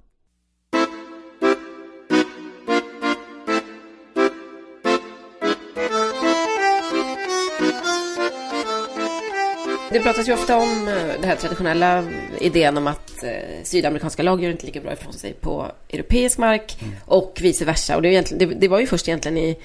[9.93, 12.03] Det pratas ju ofta om eh, den här traditionella
[12.41, 16.77] idén om att eh, sydamerikanska lag gör inte lika bra ifrån sig på europeisk mark
[17.05, 17.95] och vice versa.
[17.95, 19.57] Och det, det, det var ju först egentligen i,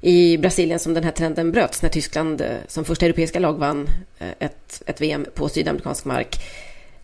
[0.00, 3.88] i Brasilien som den här trenden bröts när Tyskland eh, som första europeiska lag vann
[4.38, 6.36] ett, ett VM på sydamerikansk mark.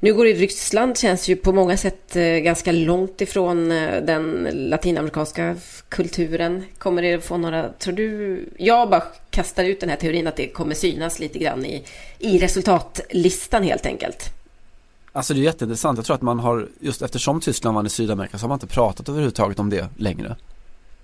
[0.05, 4.03] Nu går det i Ryssland, känns ju på många sätt eh, ganska långt ifrån eh,
[4.03, 5.57] den latinamerikanska
[5.89, 6.65] kulturen.
[6.79, 10.49] Kommer det få några, tror du, jag bara kastar ut den här teorin att det
[10.49, 11.85] kommer synas lite grann i,
[12.19, 14.31] i resultatlistan helt enkelt.
[15.13, 15.99] Alltså det är jätteintressant.
[15.99, 18.67] Jag tror att man har, just eftersom Tyskland vann i Sydamerika så har man inte
[18.67, 20.37] pratat överhuvudtaget om det längre.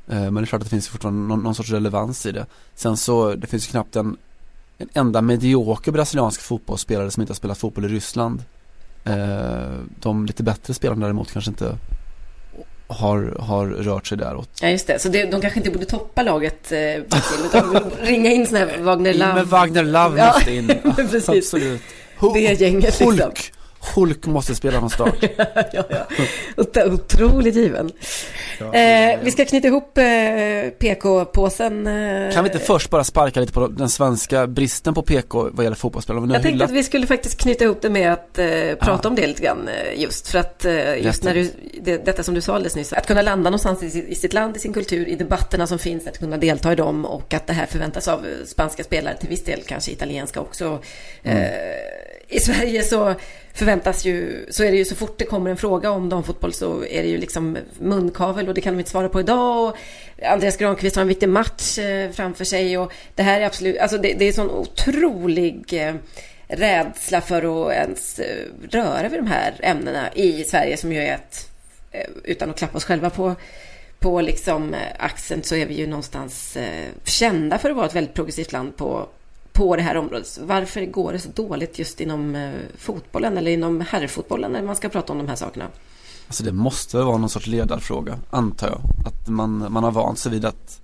[0.09, 2.47] Eh, men det är klart att det finns fortfarande någon, någon sorts relevans i det.
[2.75, 4.17] Sen så, det finns ju knappt en,
[4.79, 8.43] en enda medioker brasiliansk fotbollsspelare som inte har spelat fotboll i Ryssland.
[9.05, 9.14] Eh,
[10.01, 11.76] De lite bättre spelarna däremot kanske inte
[12.86, 14.48] har, har rört sig däråt.
[14.62, 14.98] Ja, just det.
[14.98, 16.78] Så det, de kanske inte borde toppa laget eh,
[17.46, 19.34] utan ringa in sådana här Wagner In Love.
[19.34, 20.68] med Wagner Love Ja, måste in.
[20.96, 21.28] precis.
[21.28, 21.82] Absolut.
[22.34, 23.30] Det gänget liksom.
[23.95, 24.26] Hulk.
[24.26, 25.14] Måste spela från start.
[25.72, 26.07] ja, ja.
[26.57, 27.91] Ot- Otroligt given.
[28.72, 30.05] Eh, vi ska knyta ihop eh,
[30.78, 31.87] PK-påsen.
[31.87, 35.64] Eh, Kan vi inte först bara sparka lite på den svenska bristen på PK vad
[35.64, 36.22] gäller fotbollsspelare?
[36.22, 38.47] Jag tänkte hyllat att vi skulle faktiskt knyta ihop det med att eh,
[38.81, 39.09] prata Ja.
[39.09, 41.51] om det lite grann eh, just för att eh, just när du,
[41.83, 44.33] det, detta som du sa alldeles nyss, att kunna landa någonstans i, sitt- i sitt
[44.33, 47.47] land, i sin kultur, i debatterna som finns, att kunna delta i dem och att
[47.47, 50.78] det här förväntas av spanska spelare, till viss del kanske italienska också.
[51.22, 51.45] Eh,
[52.28, 53.14] I Sverige så
[53.55, 56.84] förväntas ju, så är det ju så fort det kommer en fråga om damfotboll så
[56.84, 59.68] är det ju liksom munkavel och det kan de inte svara på idag.
[59.68, 59.76] Och
[60.26, 63.98] Andreas Granqvist har en viktig match eh, framför sig och det här är absolut, alltså
[63.98, 65.94] det, det är sån otrolig eh,
[66.48, 71.14] rädsla för att ens eh, röra vid de här ämnena i Sverige som ju är
[71.14, 71.51] ett,
[72.24, 73.34] utan att klappa oss själva på,
[73.98, 76.59] på liksom axeln så är vi ju någonstans
[77.05, 79.09] kända för att vara ett väldigt progressivt land på,
[79.53, 80.38] på det här området.
[80.42, 84.88] Varför går det så dåligt just inom eh, fotbollen eller inom herrfotbollen när man ska
[84.88, 85.66] prata om de här sakerna?
[86.26, 88.80] Alltså det måste vara någon sorts ledarfråga, antar jag.
[89.07, 90.80] Att man, man har vant sig vid att,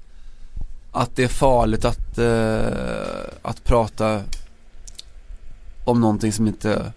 [0.93, 4.23] att det är farligt att, eh, att prata
[5.85, 6.93] om någonting som inte,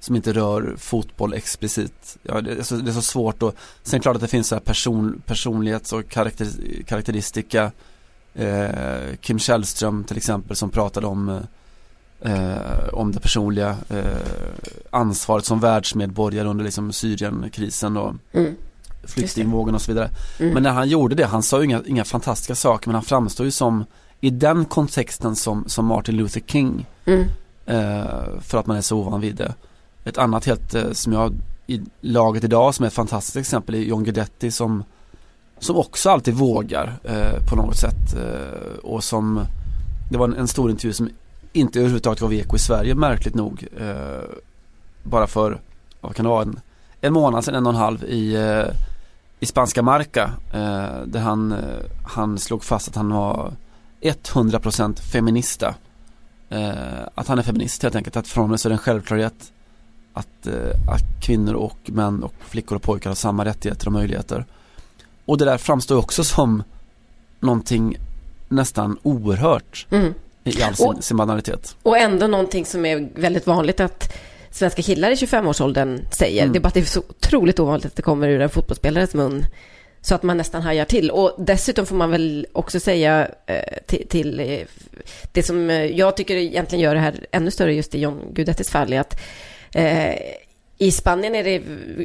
[0.00, 2.18] som inte rör fotboll explicit.
[2.22, 4.28] Ja, det, är så, det är så svårt och sen är det klart att det
[4.28, 6.48] finns så här person, personlighets och karaktär,
[6.86, 7.72] karaktäristika.
[8.38, 11.40] Eh, Kim Källström till exempel som pratade om
[12.20, 14.04] eh, om det personliga eh,
[14.90, 18.54] ansvaret som världsmedborgare under liksom Syrienkrisen och Mm.
[19.04, 20.10] flyktingvågen och så vidare.
[20.38, 20.54] Mm.
[20.54, 23.44] Men när han gjorde det, han sa ju inga, inga fantastiska saker men han framstår
[23.46, 23.84] ju som
[24.20, 27.24] i den kontexten som, som Martin Luther King Mm.
[27.66, 29.54] eh, för att man är så ovan vid det.
[30.04, 31.32] Ett annat helt eh, som jag
[31.66, 34.84] i laget idag som är ett fantastiskt exempel är John Guidetti som
[35.58, 39.44] som också alltid vågar eh, på något sätt eh, och som
[40.10, 41.10] det var en, en stor intervju som
[41.52, 44.30] inte överhuvudtaget gav eko i Sverige märkligt nog eh,
[45.02, 45.60] bara för,
[46.00, 46.60] vad kan det vara, en,
[47.00, 48.74] en månad sedan, en och en halv i, eh,
[49.40, 51.58] i spanska Marca eh, där han, eh,
[52.04, 53.52] han slog fast att han var
[54.00, 55.74] 100% feminista.
[56.48, 56.72] Eh,
[57.14, 59.52] att han är feminist helt enkelt, att för honom så är det en självklarhet
[60.12, 64.46] att, eh, att kvinnor och män och flickor och pojkar har samma rättigheter och möjligheter
[65.26, 66.62] och det där framstår också som
[67.40, 67.96] någonting
[68.48, 70.14] nästan oerhört Mm.
[70.44, 71.76] i all sin, Och- sin banalitet.
[71.82, 74.12] Och ändå någonting som är väldigt vanligt att
[74.50, 76.42] svenska killar i 25-årsåldern säger.
[76.42, 76.52] Mm.
[76.52, 79.14] Det är bara att det är så otroligt ovanligt att det kommer ur en fotbollsspelares
[79.14, 79.44] mun.
[80.00, 81.10] Så att man nästan hajar till.
[81.10, 83.56] Och dessutom får man väl också säga eh,
[83.86, 84.58] till, till eh,
[85.32, 88.70] det som eh, jag tycker egentligen gör det här ännu större just i John Guidettis
[88.70, 89.20] fall är att
[89.74, 90.14] eh,
[90.78, 91.44] i Spanien är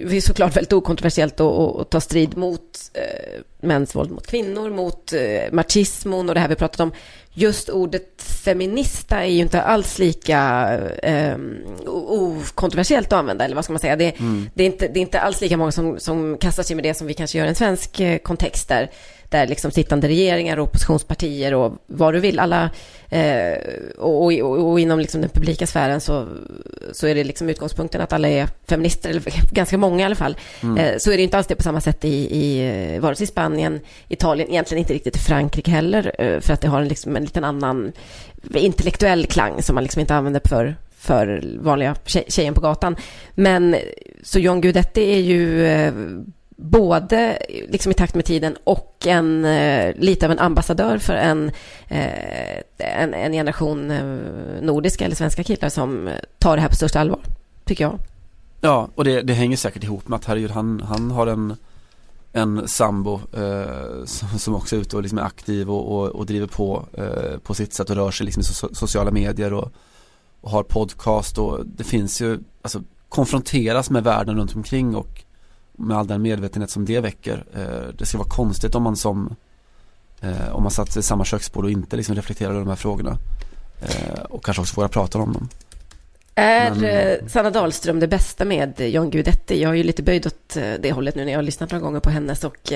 [0.10, 5.14] det såklart väldigt okontroversiellt att, att, ta strid mot eh, mäns våld mot kvinnor, mot
[5.14, 6.92] eh, machismon och det här vi pratat om.
[7.34, 10.70] Just ordet feminista är ju inte alls lika
[11.04, 11.38] eh,
[11.88, 13.96] okontroversiellt att använda, eller vad ska man säga?
[13.96, 14.16] Det,
[14.54, 16.94] det, är, inte, det är inte alls lika många som, som kastar sig med det
[16.94, 18.92] som vi kanske gör i en svensk eh, kontext där,
[19.32, 22.70] där liksom sittande regeringar och oppositionspartier och vad du vill, alla
[23.10, 23.58] eh,
[23.98, 26.28] och, och, och inom liksom den publika sfären så,
[26.92, 30.38] så är det liksom utgångspunkten att alla är feminister, eller ganska många i alla fall.
[30.78, 33.28] Eh, så är det inte alls det på samma sätt i, i eh, vare sig
[33.28, 37.16] Spanien, Italien, egentligen inte riktigt i Frankrike heller, eh, för att det har en, liksom
[37.16, 37.92] en liten annan
[38.54, 42.96] intellektuell klang som man liksom inte använder för för vanliga tjej, tjejen på gatan.
[43.36, 43.76] Men
[44.24, 45.94] så John Guidetti är ju eh,
[46.62, 47.38] både
[47.70, 51.52] liksom i takt med tiden och en, eh, lite av en ambassadör för en,
[51.88, 56.10] eh, en, en generation eh, nordiska eller svenska killar som
[56.40, 57.20] tar det här på största allvar,
[57.66, 58.00] tycker jag.
[58.62, 61.56] Ja, och det, det hänger säkert ihop med att herregud, han, han har en,
[62.34, 66.26] en sambo eh, som, som också är ute och liksom är aktiv och, och, och
[66.26, 69.72] driver på eh, på sitt sätt och rör sig liksom i so sociala medier och,
[70.42, 75.24] och har podcast och det finns ju, alltså konfronteras med världen runt omkring och
[75.78, 77.44] med all den medvetenhet som det väcker.
[77.56, 79.36] Eh, det ska vara konstigt om man som
[80.22, 83.18] eh, om man satt vid samma köksbord och inte liksom reflekterade över de här frågorna
[83.82, 85.50] eh, och kanske också våga prata om dem.
[86.36, 89.62] Är Men- Sanna Dahlström det bästa med John Guidetti?
[89.62, 92.00] Jag är ju lite böjd åt det hållet nu när jag har lyssnat några gånger
[92.00, 92.74] på hennes och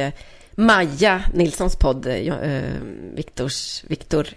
[0.55, 2.07] Maja Nilssons podd,
[3.15, 4.27] Viktors, Viktor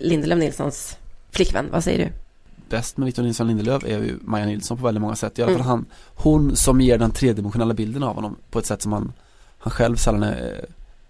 [0.00, 0.96] Lindelöf Nilssons
[1.30, 1.68] flickvän.
[1.70, 2.23] Vad säger du?
[2.68, 5.38] Bäst med Victor Nilsson Lindelöf är ju Maja Nilsson på väldigt många sätt.
[5.38, 5.68] I alla fall Mm.
[5.68, 9.12] han, hon som ger den tredimensionella bilden av honom på ett sätt som han,
[9.58, 10.32] han själv sällan eh,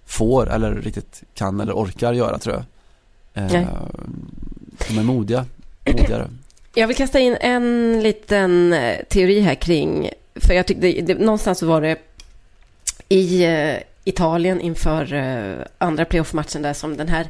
[0.06, 2.64] får eller riktigt kan eller orkar göra tror jag.
[3.44, 3.68] Eh,
[4.88, 5.46] de är modiga,
[5.86, 6.30] modigare.
[6.76, 11.58] Jag vill kasta in en liten eh, teori här kring, för jag tyckte, det, någonstans
[11.58, 11.98] så var det
[13.08, 17.28] i eh, Italien inför andra playoff-matchen där som den här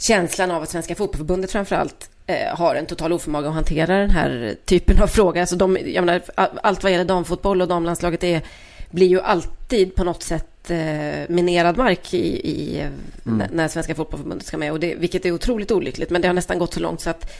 [0.00, 4.56] känslan av att Svenska Fotbollförbundet framförallt eh, har en total oförmåga att hantera den här
[4.64, 5.40] typen av frågor.
[5.40, 8.42] Alltså de, jag menar, allt vad gäller damfotboll och damlandslaget är,
[8.90, 12.86] blir ju alltid på något sätt eh, minerad mark i, i
[13.26, 13.48] Mm.
[13.52, 16.10] när Svenska Fotbollförbundet ska med, och det, vilket är otroligt olyckligt.
[16.10, 17.32] Men det har nästan gått så långt så att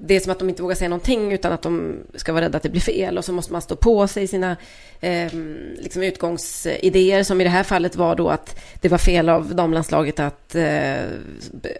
[0.00, 2.56] det är som att de inte vågar säga någonting utan att de ska vara rädda
[2.56, 4.56] att det blir fel och så måste man stå på sig sina
[5.00, 5.32] eh,
[5.78, 10.20] liksom utgångsidéer som i det här fallet var då att det var fel av damlandslaget
[10.20, 10.96] att eh,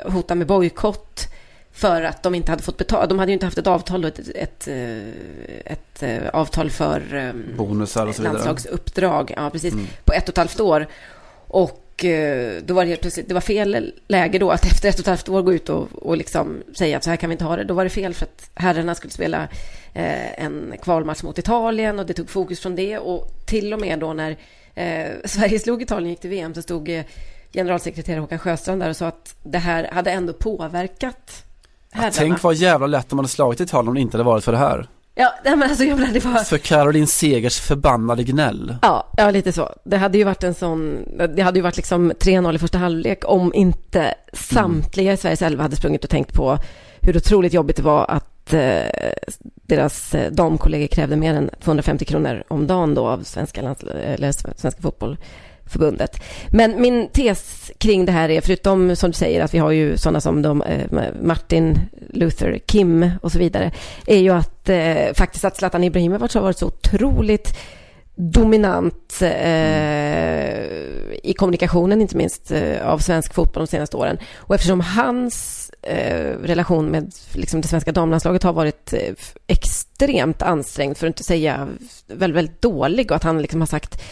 [0.05, 1.26] hota med bojkott
[1.72, 3.09] för att de inte hade fått betalt.
[3.09, 4.99] De hade ju inte haft ett avtal, ett, ett, eh,
[5.72, 8.34] ett, eh, avtal för eh, Bonusar och så vidare.
[8.34, 9.86] landslagsuppdrag, ja precis, Mm.
[10.05, 10.86] på ett och ett halvt år.
[11.49, 14.95] Och eh, då var det helt plötsligt, det var fel läge då att efter ett
[14.95, 17.34] och ett halvt år gå ut och, och liksom säga att så här kan vi
[17.34, 17.64] inte ha det.
[17.64, 19.49] Då var det fel för att herrarna skulle spela
[19.92, 22.99] eh, en kvalmatch mot Italien och det tog fokus från det.
[22.99, 24.36] Och till och med då när
[24.74, 27.05] eh, Sverige slog Italien gick till VM så stod
[27.53, 31.45] generalsekreterare Håkan Sjöstrand där och sa att det här hade ändå påverkat
[31.90, 32.12] herrarna.
[32.14, 34.59] Tänk vad jävla lätt de hade slagit Italien om det inte hade varit för det
[34.59, 34.88] här.
[35.17, 36.45] Ja, nej, men alltså jag menar, det var...
[36.45, 38.77] För Caroline Segers förbannade gnäll.
[38.83, 39.75] Ja, ja, lite så.
[39.85, 41.05] Det hade ju varit en sån,
[41.37, 45.62] det hade ju varit liksom 3-0 i första halvlek om inte samtliga i Sveriges elva
[45.62, 46.59] hade sprungit och tänkt på
[47.01, 48.83] hur otroligt jobbigt det var att eh,
[49.67, 54.33] deras eh, damkollegor krävde mer än 250 kronor om dagen då av Svenska, lands- eller
[54.33, 54.83] Svenska
[55.67, 56.23] förbundet.
[56.51, 59.97] Men min tes kring det här är, förutom som du säger att vi har ju
[59.97, 60.87] sådana som de, eh,
[61.23, 63.73] Martin, Luther, Kim och så vidare,
[64.07, 67.57] är ju att eh, faktiskt att Zlatan Ibrahimovic har varit så otroligt
[68.17, 70.65] dominant eh,
[71.23, 74.19] i kommunikationen, inte minst eh, av svensk fotboll de senaste åren.
[74.37, 79.15] Och eftersom hans eh, relation med liksom, det svenska damlandslaget har varit eh,
[79.47, 81.69] extremt ansträngd, för att inte säga
[82.07, 84.03] väldigt, väldigt dålig, och att han liksom har sagt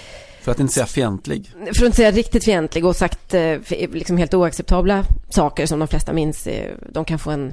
[0.42, 1.50] för att inte säga fientlig.
[1.64, 5.88] för att inte säga riktigt fientlig och sagt eh, liksom helt oacceptabla saker som de
[5.88, 6.46] flesta minns.
[6.46, 7.52] Eh, de kan få en,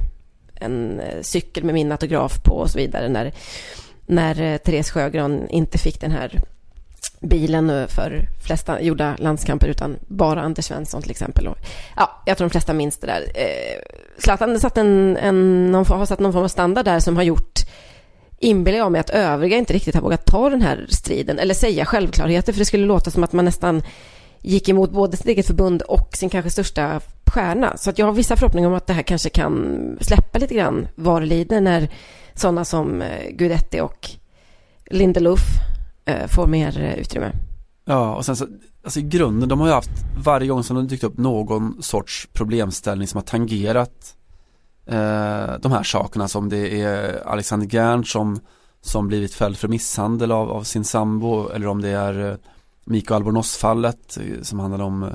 [0.56, 3.34] en eh, cykel med min autograf på och så vidare när,
[4.06, 6.42] när Therese Sjögran inte fick den här
[7.22, 11.48] bilen för flesta gjorda landskamper utan bara Anders Svensson till exempel.
[11.48, 11.58] Och,
[11.96, 13.22] ja, jag tror de flesta minns det där.
[13.36, 13.82] Eh,
[14.18, 17.60] Zlatan satt en, en, någon, har satt någon form av standard där som har gjort
[18.40, 21.86] inbillar jag mig att övriga inte riktigt har vågat ta den här striden eller säga
[21.86, 23.82] självklarheter för det skulle låta som att man nästan
[24.42, 27.78] gick emot både sitt eget förbund och sin kanske största stjärna.
[27.78, 30.88] Så att jag har vissa förhoppningar om att det här kanske kan släppa lite grann
[30.96, 31.90] var det lider när
[32.36, 34.10] sådana som eh, Guidetti och
[34.86, 35.42] Lindelof
[36.06, 37.32] eh, får mer eh, utrymme.
[37.86, 38.48] Ja, och sen så,
[38.84, 39.92] alltså i grunden, de har ju haft
[40.24, 44.16] varje gång som det dykt upp någon sorts problemställning som har tangerat
[44.92, 48.40] Eh, de här sakerna som det är Alexander Gern som,
[48.82, 52.36] som blivit fälld för misshandel av, av sin sambo eller om det är eh,
[52.86, 55.10] Mikael Albornoz-fallet eh, som handlar om,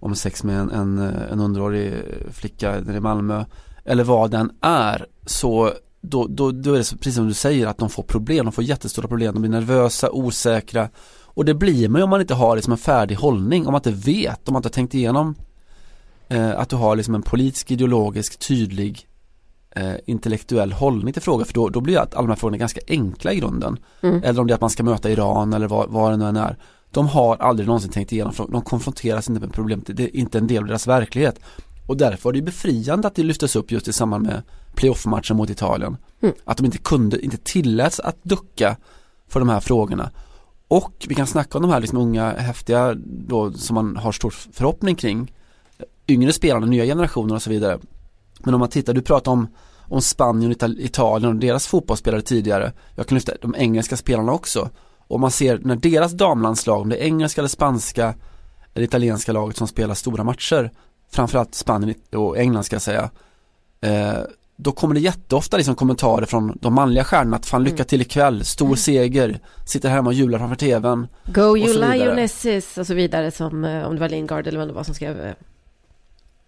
[0.00, 1.94] om sex med en, en, en underårig
[2.32, 3.44] flicka nere i Malmö.
[3.84, 7.78] Eller vad den är så då, då, då är det precis som du säger att
[7.78, 10.88] de får problem, de får jättestora problem, de blir nervösa, osäkra.
[11.24, 13.78] Och det blir man ju om man inte har liksom en färdig hållning, om man
[13.78, 15.34] inte vet, om man inte har tänkt igenom
[16.28, 19.08] eh, att du har liksom en politisk, ideologisk, tydlig
[19.70, 22.80] eh, intellektuell hållning till frågor för då, då blir att alla de här frågorna ganska
[22.88, 23.78] enkla i grunden.
[24.00, 24.22] Mm.
[24.24, 26.36] Eller om det är att man ska möta Iran eller vad, vad det nu än
[26.36, 26.56] är.
[26.90, 30.38] De har aldrig någonsin tänkt igenom frågor, de konfronteras inte med problemet, det är inte
[30.38, 31.40] en del av deras verklighet.
[31.86, 34.42] Och därför var det befriande att det lyftes upp just i samband med
[34.74, 35.96] playoff-matchen mot Italien.
[36.22, 36.34] Mm.
[36.44, 38.76] Att de inte kunde, inte tilläts att ducka
[39.28, 40.10] för de här frågorna.
[40.68, 44.30] Och vi kan snacka om de här liksom unga, häftiga då som man har stor
[44.30, 45.32] förhoppning kring.
[46.08, 47.78] Yngre spelarna, nya generationer och så vidare.
[48.40, 49.48] Men om man tittar, du pratar om,
[49.88, 52.72] om Spanien och Ital- Italien och deras fotbollsspelare tidigare.
[52.94, 54.70] Jag kan lyfta de engelska spelarna också.
[55.06, 58.14] Och man ser när deras damlandslag, om det är engelska eller spanska
[58.74, 60.70] eller italienska laget som spelar stora matcher,
[61.10, 63.10] framförallt Spanien och England ska jag säga,
[63.80, 64.18] eh,
[64.56, 68.44] då kommer det jätteofta liksom kommentarer från de manliga stjärnorna att fan lycka till ikväll,
[68.44, 71.08] stor seger, sitter hemma och jublar framför tvn.
[71.26, 74.74] Go you lionesses och så vidare som eh, om det var Lingard eller vem det
[74.74, 75.32] var som skrev eh,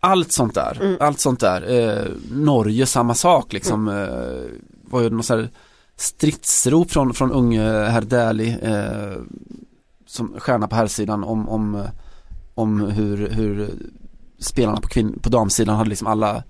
[0.05, 0.97] Allt sånt där, Mm.
[1.01, 1.63] allt sånt där.
[1.79, 3.89] Eh, Norge samma sak liksom.
[3.89, 4.59] Eh,
[4.91, 5.51] var ju någon här
[5.97, 9.19] stridsrop från, från unge herr Dählie eh,
[10.07, 11.83] som stjärna på herrsidan om, om,
[12.55, 13.71] om hur, hur
[14.39, 16.43] spelarna på, kvinn, på damsidan hade liksom alla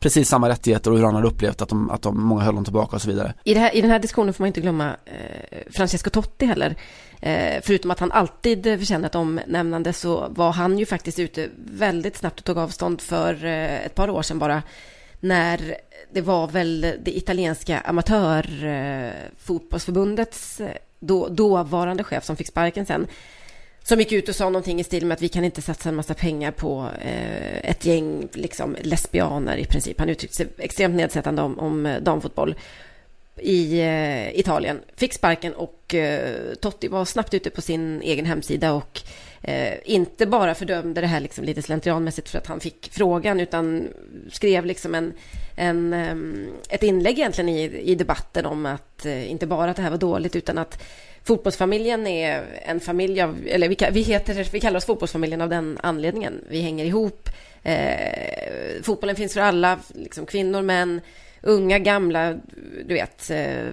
[0.00, 2.64] precis samma rättigheter och hur han hade upplevt att de, att de många höll dem
[2.64, 3.34] tillbaka och så vidare.
[3.44, 6.76] I, det här, I den här diskussionen får man inte glömma eh, Francesco Totti heller.
[7.20, 11.48] Eh, förutom att han alltid förtjänat förtjänar ett omnämnande så var han ju faktiskt ute
[11.56, 14.62] väldigt snabbt och tog avstånd för eh, ett par år sedan bara.
[15.20, 15.76] När
[16.12, 23.06] det var väl det italienska amatörfotbollsförbundets eh, eh, då, dåvarande chef som fick sparken sen.
[23.88, 25.94] Som gick ut och sa någonting i stil med att vi kan inte satsa en
[25.94, 29.98] massa pengar på eh, ett gäng liksom, lesbianer i princip.
[29.98, 32.54] Han uttryckte sig extremt nedsättande om, om eh, damfotboll
[33.36, 34.80] i eh, Italien.
[34.96, 39.00] Fick sparken och eh, Totti var snabbt ute på sin egen hemsida och
[39.48, 43.88] eh, inte bara fördömde det här liksom lite slentrianmässigt för att han fick frågan, utan
[44.30, 45.12] skrev liksom en,
[45.56, 46.16] en, eh,
[46.74, 49.98] ett inlägg egentligen i, i debatten om att eh, inte bara att det här var
[49.98, 50.82] dåligt, utan att
[51.24, 55.78] fotbollsfamiljen är en familj av, eller vi, vi, heter, vi kallar oss fotbollsfamiljen av den
[55.82, 56.44] anledningen.
[56.48, 57.28] Vi hänger ihop.
[57.62, 61.00] Eh, fotbollen finns för alla, liksom kvinnor, män,
[61.42, 62.34] unga, gamla,
[62.84, 63.68] du vet, eh,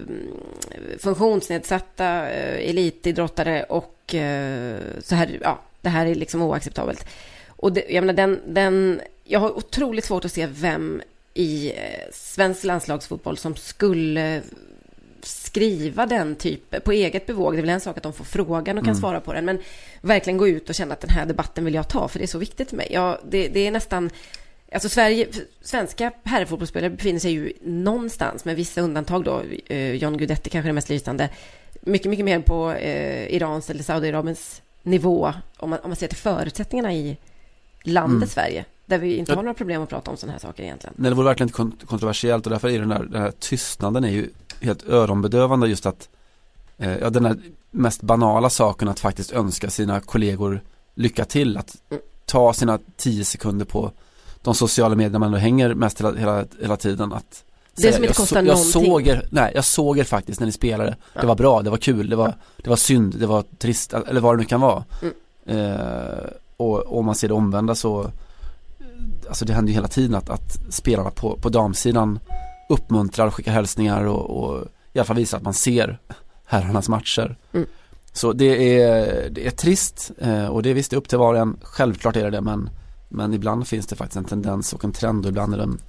[0.99, 7.05] funktionsnedsatta, eh, elitidrottare och eh, så här, ja, det här är liksom oacceptabelt.
[7.47, 11.01] Och det, jag menar, den, den, jag har otroligt svårt att se vem
[11.34, 11.74] i
[12.11, 14.41] svensk landslagsfotboll som skulle
[15.22, 17.53] skriva den typen på eget bevåg.
[17.53, 19.01] Det är väl en sak att de får frågan och kan mm.
[19.01, 19.59] svara på den, men
[20.01, 22.28] verkligen gå ut och känna att den här debatten vill jag ta, för det är
[22.28, 22.88] så viktigt för mig.
[22.91, 24.09] Ja, det, det är nästan
[24.72, 25.28] Alltså Sverige,
[25.61, 30.74] svenska herrfotbollsspelare befinner sig ju någonstans, med vissa undantag då, eh, John Guidetti kanske är
[30.74, 31.30] mest lysande,
[31.82, 36.18] mycket, mycket mer på eh, Irans eller Saudiarabiens nivå, om man, om man ser till
[36.18, 37.18] förutsättningarna i
[37.84, 38.28] landet mm.
[38.28, 40.93] Sverige, där vi inte har några problem att prata om sådana här saker egentligen.
[40.97, 44.09] Nej, det vore verkligen inte kontroversiellt och därför är den här, den här tystnaden är
[44.09, 44.30] ju
[44.61, 46.09] helt öronbedövande just att,
[46.78, 47.38] eh, ja den här
[47.72, 50.61] mest banala saken att faktiskt önska sina kollegor
[50.95, 52.03] lycka till, att mm.
[52.26, 53.91] ta sina tio sekunder på
[54.45, 57.43] de sociala medierna man hänger mest hela, hela, hela tiden att
[57.75, 60.39] det säga, som inte kostar jag, så, jag såg er, nej jag såg er faktiskt
[60.39, 61.21] när ni spelade ja.
[61.21, 64.21] Det var bra, det var kul, det var, det var synd, det var trist, eller
[64.21, 65.13] vad det nu kan vara mm.
[65.45, 68.11] eh, och om man ser det omvända så
[69.27, 72.19] Alltså det händer ju hela tiden att, att spelarna på, på damsidan
[72.69, 75.99] uppmuntrar, skickar hälsningar och, och i alla fall visar att man ser
[76.45, 77.37] herrarnas matcher.
[77.53, 77.67] Mm.
[78.13, 81.39] Så det är, det är trist eh, och det är visst upp till var och
[81.39, 82.69] en, självklart är det det men
[83.10, 85.80] men ibland finns det faktiskt en tendens och en trend och ibland är, den,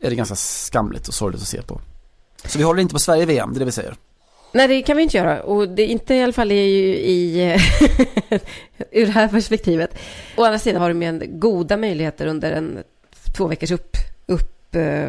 [0.00, 1.80] är det ganska skamligt och sorgligt att se på.
[2.44, 3.94] Så vi håller inte på Sverige-VM, det är det vi säger.
[4.52, 5.42] Nej, det kan vi inte göra.
[5.42, 6.56] Och det är inte i alla fall i,
[7.10, 7.42] i
[8.90, 9.98] ur det här perspektivet.
[10.36, 12.78] Å andra sidan har de ju goda möjligheter under en
[13.36, 13.96] två veckors upp,
[14.26, 15.08] upp eh,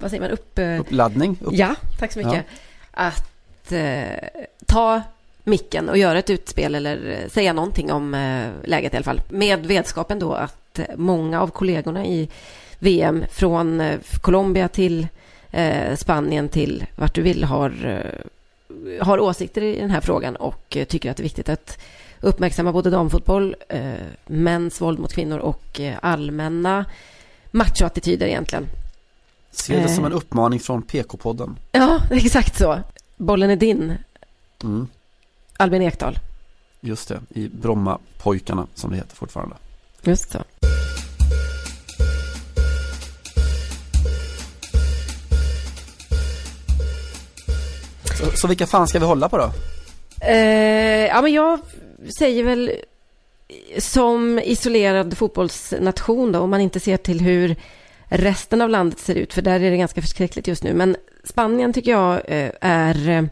[0.00, 0.58] vad säger man, upp...
[0.58, 1.38] Eh, Uppladdning.
[1.40, 1.52] Upp.
[1.52, 2.34] Ja, tack så mycket.
[2.34, 2.42] Ja.
[2.90, 4.28] Att eh,
[4.66, 5.02] ta
[5.48, 9.20] micken och göra ett utspel eller eh, säga någonting om eh, läget i alla fall.
[9.28, 12.28] Med vetskapen då att många av kollegorna i
[12.78, 15.06] VM från eh, Colombia till
[15.96, 17.72] Spanien till vart du vill har,
[19.00, 21.78] har åsikter i den här frågan och tycker att det är viktigt att
[22.20, 23.56] uppmärksamma både damfotboll,
[24.26, 26.84] mäns våld mot kvinnor och allmänna
[27.50, 28.66] machoattityder egentligen.
[29.50, 31.56] Se det som en uppmaning från PK-podden.
[31.72, 32.78] Ja, exakt så.
[33.16, 33.94] Bollen är din.
[34.62, 34.88] Mm.
[35.60, 36.18] Albin Ekdal.
[36.80, 39.56] Just det, i Brommapojkarna som det heter fortfarande.
[40.02, 40.38] Just så.
[48.18, 49.50] Så, så vilka fan ska vi hålla på då?
[50.26, 51.60] Eh, ja, men jag
[52.18, 52.72] säger väl
[53.78, 57.56] som isolerad fotbollsnation då, om man inte ser till hur
[58.08, 60.74] resten av landet ser ut, för där är det ganska förskräckligt just nu.
[60.74, 63.22] Men Spanien tycker jag eh, är eh,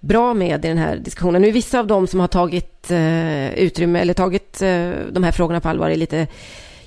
[0.00, 1.42] bra med i den här diskussionen.
[1.42, 5.32] Nu är vissa av dem som har tagit eh, utrymme eller tagit eh, de här
[5.32, 6.26] frågorna på allvar är lite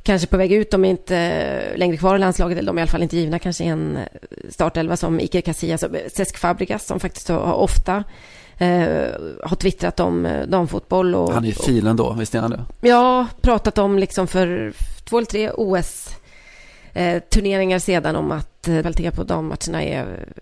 [0.03, 0.72] kanske på väg ut.
[0.72, 3.39] De är inte längre kvar i landslaget, eller de är i alla fall inte givna
[3.39, 4.03] kanske i en eh,
[4.49, 8.03] startelva som Iker Casillas och Cesc Fabregas som faktiskt har ofta
[8.57, 9.07] eh,
[9.43, 11.16] har twittrat om eh, damfotboll.
[11.16, 12.66] Och, han är filen då, visst är han det?
[12.82, 16.09] Ja, pratat om liksom för två eller tre OS
[16.94, 20.34] eh, turneringar sedan om att eh, kvaliteten på dammatcherna är,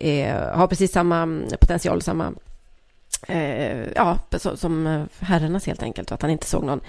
[0.00, 2.32] är, har precis samma mm, potential, samma
[3.28, 4.18] eh, ja,
[4.54, 6.80] som eh, herrarnas helt enkelt och att han inte såg någon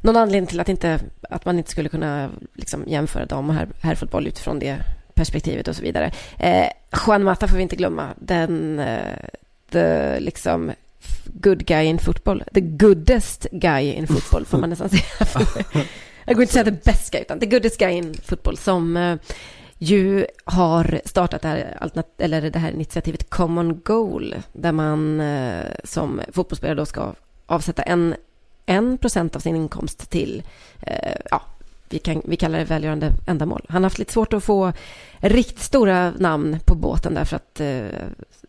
[0.00, 1.00] någon anledning till att, inte,
[1.30, 4.78] att man inte skulle kunna liksom, jämföra dam och herr, herrfotboll utifrån det
[5.14, 6.12] perspektivet och så vidare.
[6.38, 6.66] Eh,
[7.06, 8.08] Juan Mata får vi inte glömma.
[8.16, 9.16] Den, eh,
[9.70, 10.72] the, liksom,
[11.24, 12.44] good guy in football.
[12.54, 15.02] The goodest guy in football, får man nästan säga.
[16.28, 19.16] jag går inte säga the best guy, utan the goodest guy in football som eh,
[19.78, 26.20] ju har startat det här, eller det här initiativet Common Goal, där man eh, som
[26.32, 27.14] fotbollsspelare då ska
[27.46, 28.14] avsätta en,
[28.66, 30.42] en procent av sin inkomst till,
[30.80, 31.42] eh, ja,
[31.88, 33.66] vi, kan, vi kallar det välgörande ändamål.
[33.68, 34.72] Han har haft lite svårt att få
[35.18, 37.86] riktigt stora namn på båten därför att eh,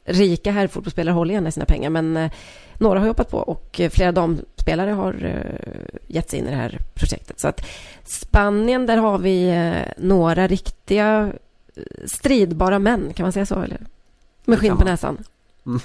[0.05, 2.31] rika herrfotbollsspelare håller gärna sina pengar, men eh,
[2.77, 6.47] några har jobbat på och eh, flera av dem damspelare har eh, gett sig in
[6.47, 7.39] i det här projektet.
[7.39, 7.65] Så att
[8.03, 11.33] Spanien, där har vi eh, några riktiga
[12.05, 13.61] stridbara män, kan man säga så?
[13.61, 13.79] Eller?
[14.45, 15.17] Med skinn på näsan.
[15.65, 15.79] Mm.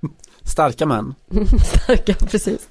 [0.42, 1.14] Starka män.
[1.82, 2.68] Starka, precis.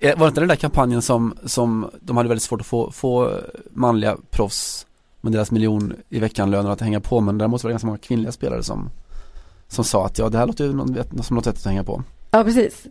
[0.00, 3.40] Var det inte den där kampanjen som, som de hade väldigt svårt att få, få
[3.70, 4.86] manliga proffs
[5.20, 8.32] med deras miljon i veckan-löner att hänga på men där måste vara ganska många kvinnliga
[8.32, 8.90] spelare som
[9.68, 12.02] som sa att ja det här låter ju någon, som något sätt att hänga på.
[12.30, 12.86] Ja precis.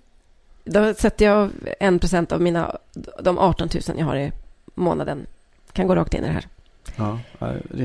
[0.63, 1.49] Då sätter jag
[1.79, 2.75] en procent av mina,
[3.23, 4.31] de 18 000 jag har i
[4.75, 5.25] månaden.
[5.73, 6.47] Kan gå rakt in i det här.
[6.95, 7.19] Ja,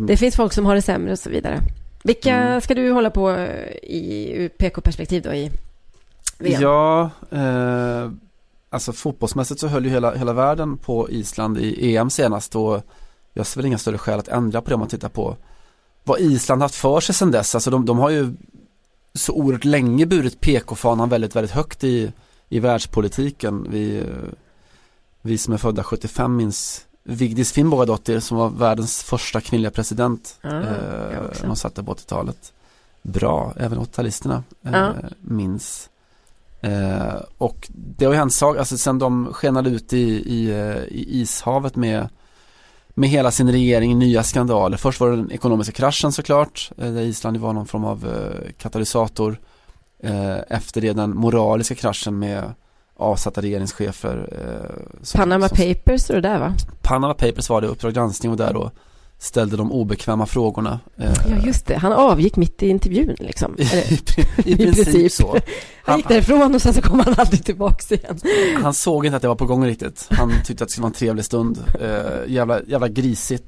[0.01, 1.61] Det finns folk som har det sämre och så vidare.
[2.05, 2.61] Vilka Mm.
[2.61, 3.31] ska du hålla på
[3.83, 5.51] i PK-perspektiv då i
[6.39, 6.63] VM?
[6.63, 8.11] Ja, eh,
[8.71, 12.83] alltså fotbollsmässigt så höll ju hela, hela världen på Island i EM senast och
[13.33, 15.37] jag ser väl inga större skäl att ändra på det om man tittar på
[16.05, 17.55] vad Island haft för sig sedan dess.
[17.55, 18.35] Alltså de, de har ju
[19.15, 22.13] så oerhört länge burit PK-fanan väldigt, väldigt högt i,
[22.49, 23.67] i världspolitiken.
[23.71, 24.05] Vi, eh,
[25.23, 30.39] vi som är födda 75 minns Vigdis Finnbogadottir som var världens första kvinnliga president.
[30.43, 32.53] Ah, jag eh, de satte på 80-talet.
[33.03, 34.93] Bra, även 80-talisterna eh, Ja.
[35.21, 35.91] minns.
[36.61, 39.99] Eh, och det har ju hänt saker, alltså sen de skenade ut i,
[40.35, 42.09] i, eh, i ishavet med,
[42.89, 44.77] med hela sin regering, nya skandaler.
[44.77, 48.07] Först var det den ekonomiska kraschen såklart, eh, där Island var någon form av
[48.59, 49.41] katalysator.
[50.05, 52.53] Eh, efter det den moraliska kraschen med
[52.97, 54.29] avsatta regeringschefer.
[54.33, 56.55] Eh, som- Panama som- Papers står det där va?
[56.83, 58.71] Panama Papers var det, Uppdrag granskning och där då
[59.19, 60.81] ställde de obekväma frågorna.
[60.99, 63.57] Eh, Ja just det, han avgick mitt i intervjun liksom.
[63.59, 63.99] i, i,
[64.53, 65.13] i princip, princip.
[65.13, 65.29] så.
[65.33, 65.41] Han
[65.85, 68.19] Han, gick därifrån och sen så kom han aldrig tillbaks igen.
[68.63, 70.07] han såg inte att det var på gång riktigt.
[70.11, 71.59] Han tyckte att det skulle vara en trevlig stund.
[71.81, 73.45] Eh, jävla, jävla grisigt.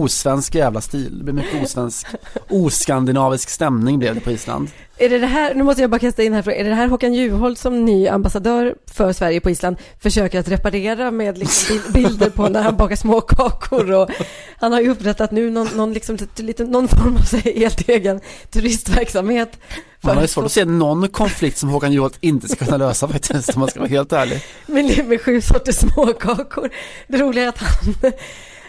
[0.00, 1.18] Osvensk jävla stil.
[1.18, 2.06] Det blev mycket osvensk,
[2.50, 4.68] oskandinavisk stämning blev det på Island.
[4.98, 6.76] Är det det här, nu måste jag bara kasta in här frågan, är det det
[6.76, 11.76] här Håkan Juholt som ny ambassadör för Sverige på Island försöker att reparera med liksom
[11.76, 14.10] bil- bilder på när han bakar småkakor och
[14.56, 18.20] han har ju upprättat nu någon, någon, liksom, lite, någon form av sig helt egen
[18.50, 19.58] turistverksamhet.
[20.00, 23.08] Man har ju svårt att se någon konflikt som Håkan Juholt inte ska kunna lösa
[23.08, 24.42] faktiskt, om man ska vara helt ärlig.
[24.66, 26.70] med, med sju sorters småkakor.
[27.08, 27.94] Det roliga är att han,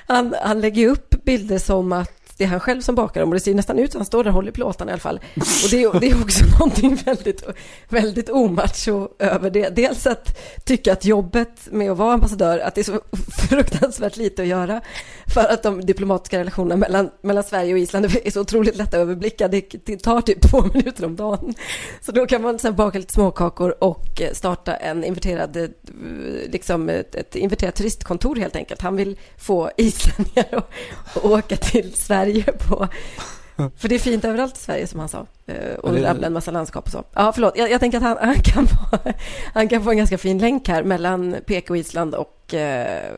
[0.08, 3.34] han, han lägger upp bilder som att det är han själv som bakar dem och
[3.36, 5.20] det ser nästan ut som han står där och håller plåtarna i alla fall.
[5.36, 7.44] Och det, är- det är också någonting väldigt,
[7.90, 9.70] väldigt omacho över det.
[9.70, 13.00] Dels att tycka att jobbet med att vara ambassadör, att det är så
[13.50, 14.82] fruktansvärt lite att göra
[15.34, 19.02] för att de diplomatiska relationerna mellan, mellan Sverige och Island är så otroligt lätta att
[19.02, 19.48] överblicka.
[19.48, 21.54] Det, det tar typ två minuter om dagen.
[22.02, 25.68] Så då kan man sen baka lite småkakor och eh, starta en inverterad, eh,
[26.52, 28.82] liksom ett, ett inverterat turistkontor helt enkelt.
[28.82, 30.46] Han vill få islänningar
[31.16, 32.88] att åka till Sverige på
[33.78, 35.26] för det är fint överallt i Sverige som han sa.
[35.46, 37.04] Eh, Och Ja, det- rabbla en massa landskap och så.
[37.14, 37.58] Ja, förlåt.
[37.58, 38.98] Jag, jag tänker att han, han, kan få,
[39.54, 43.12] han kan få en ganska fin länk här mellan PK och Island och, eh,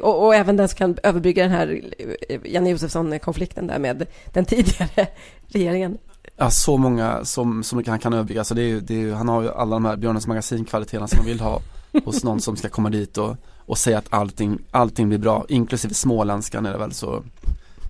[0.00, 1.80] och, och även den som kan överbrygga den här
[2.28, 5.06] eh, Janne Josefsson-konflikten där med den tidigare
[5.48, 5.98] regeringen.
[6.36, 8.40] Ja, så många som, som han kan överbrygga.
[8.40, 11.26] Alltså det är, det är, han har ju alla de här Björnens magasin-kvaliteterna som man
[11.26, 11.60] vill ha
[12.04, 13.36] hos någon som ska komma dit och,
[13.66, 17.22] och säga att allting, allting blir bra, inklusive småländskan är det väl så.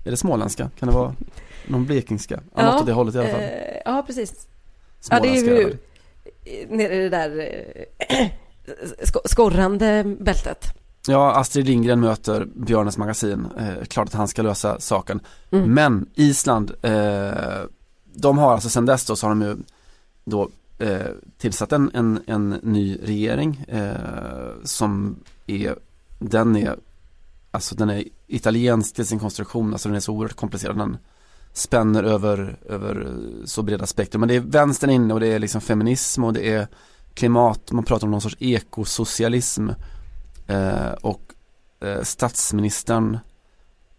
[0.03, 0.69] Är det småländska?
[0.79, 1.15] Kan det vara
[1.67, 2.39] någon blekingska?
[2.55, 3.39] Ja, något åt det hållet i alla fall.
[3.41, 3.49] eh,
[3.85, 4.47] ja, precis.
[5.09, 5.77] Ja, det är ju väl.
[6.69, 7.39] nere i det där
[8.09, 8.27] eh,
[9.03, 10.65] sk- skorrande bältet.
[11.07, 13.47] Ja, Astrid Lindgren möter Björnens magasin.
[13.59, 15.19] Eh, klart att han ska lösa saken.
[15.51, 15.73] Mm.
[15.73, 17.31] Men Island, eh,
[18.13, 19.55] de har alltså sen dess då så har de ju
[20.25, 21.05] då eh,
[21.37, 23.91] tillsatt en, en, en ny regering eh,
[24.63, 25.75] som är,
[26.19, 26.75] den är,
[27.51, 30.77] alltså den är italiensk till sin konstruktion, alltså den är så oerhört komplicerad.
[30.77, 30.97] Den
[31.53, 33.07] spänner över, över
[33.45, 34.19] så breda spektrum.
[34.19, 36.67] Men det är vänstern inne och det är liksom feminism och det är
[37.13, 39.69] klimat, man pratar om någon sorts ekosocialism.
[40.47, 41.21] Eh, och
[41.81, 43.17] eh, statsministern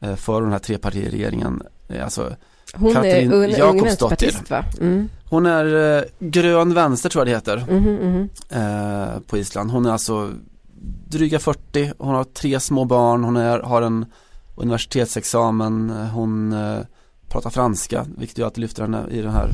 [0.01, 2.37] eh, för den här trepartiregeringen, eh, alltså
[2.75, 4.65] Hon Katrin är vänsterpartist, va?
[4.81, 5.09] Mm.
[5.29, 8.29] hon är eh, grön vänster tror jag det heter mhm.
[8.49, 9.71] eh, på Island.
[9.71, 10.33] Hon är alltså
[11.09, 14.07] dryga 40, hon har tre små barn, hon är, har en
[14.55, 16.79] universitetsexamen, hon eh,
[17.29, 19.51] pratar franska, vilket gör att det lyfter henne i den här,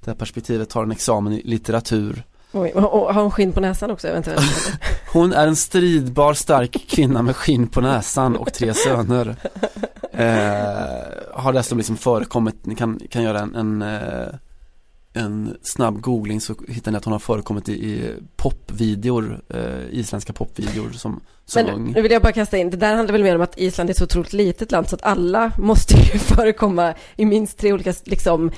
[0.00, 2.24] det här perspektivet, tar en examen i litteratur.
[2.52, 4.72] Oj, och, har hon skinn på näsan också eventuellt?
[5.12, 9.36] Hon är en stridbar stark kvinna med skinn på näsan och tre söner.
[10.12, 11.02] Eh,
[11.34, 14.28] har dessutom liksom förekommit, ni kan, kan göra en, en, eh,
[15.12, 20.32] en snabb googling så hittar ni att hon har förekommit i, i popvideor, eh, isländska
[20.32, 21.92] popvideor som, som Men ung.
[21.92, 23.92] nu vill jag bara kasta in, det där handlar väl mer om att Island är
[23.92, 27.94] ett så otroligt litet land så att alla måste ju förekomma i minst tre olika,
[28.04, 28.50] liksom,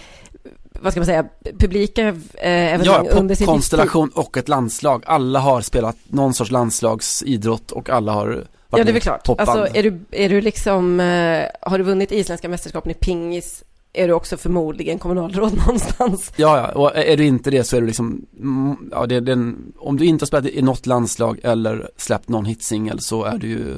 [0.81, 1.25] vad ska man säga,
[1.59, 5.03] publika eh, evenemang Ja, under sin popkonstellation och ett landslag.
[5.07, 9.29] Alla har spelat någon sorts landslagsidrott och alla har varit Ja, det är väl klart.
[9.29, 14.09] Alltså, är du, är du liksom, eh, har du vunnit isländska mästerskapen i pingis, är
[14.09, 16.33] du också förmodligen kommunalråd någonstans.
[16.37, 19.21] Ja, ja, och är du inte det så är du liksom, mm, ja, det är
[19.21, 23.39] den, om du inte har spelat i något landslag eller släppt någon hitsingel så är
[23.39, 23.77] du ju,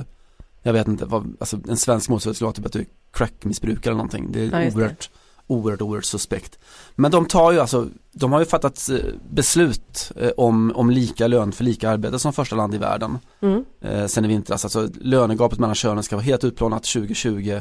[0.63, 3.91] jag vet inte, vad, alltså en svensk motsvarighet skulle vara typ att du är crackmissbrukare
[3.93, 4.29] eller någonting.
[4.33, 4.83] Det är Ja, just det.
[4.83, 5.11] oerhört
[5.47, 6.59] oerhört, oerhört suspekt.
[6.95, 8.99] Men de tar ju alltså, de har ju fattat eh,
[9.31, 13.19] beslut eh, om, om lika lön för lika arbete som första land i världen.
[13.43, 13.65] Mm.
[13.81, 17.61] Eh, sen i vintras, alltså lönegapet mellan könen ska vara helt utplånat 2020.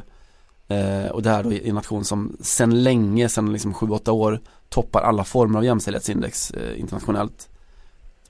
[0.67, 4.39] Eh, och det här då i en nation som sen länge, sen liksom 7-8 år
[4.69, 7.49] toppar alla former av jämställdhetsindex eh, internationellt.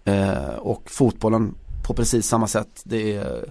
[0.05, 3.45] Eh, och fotbollen på precis samma sätt, det är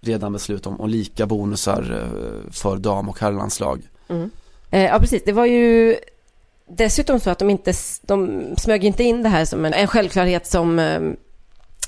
[0.00, 3.82] redan beslut om, om lika bonusar eh, för dam och herrlandslag.
[4.08, 4.30] Mm.
[4.70, 5.22] Eh, ja, precis.
[5.26, 5.96] Det var ju
[6.68, 7.72] dessutom så att de inte,
[8.02, 11.00] de smög inte in det här som en, en självklarhet som, eh,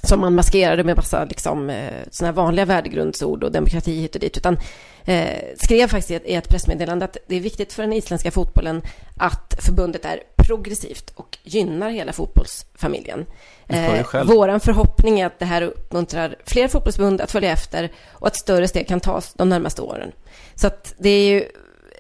[0.03, 4.21] som man maskerade med massa liksom, eh, såna här vanliga värdegrundsord och demokrati hit och
[4.21, 4.59] dit, utan
[5.05, 8.83] eh, skrev faktiskt i ett, pressmeddelande att det är viktigt för den isländska fotbollen
[9.17, 13.27] att förbundet är progressivt och gynnar hela fotbollsfamiljen.
[13.67, 18.37] Eh, våran förhoppning är att det här uppmuntrar fler fotbollsförbund att följa efter och att
[18.37, 20.13] större steg kan tas de närmaste åren.
[20.55, 21.45] Så att det är ju,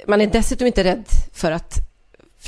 [0.06, 1.74] man är dessutom inte rädd för att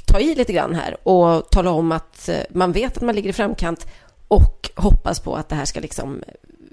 [0.07, 3.31] ta i lite grann här och tala om att eh, man vet att man ligger
[3.31, 3.87] i framkant
[4.31, 6.23] och hoppas på att det här ska liksom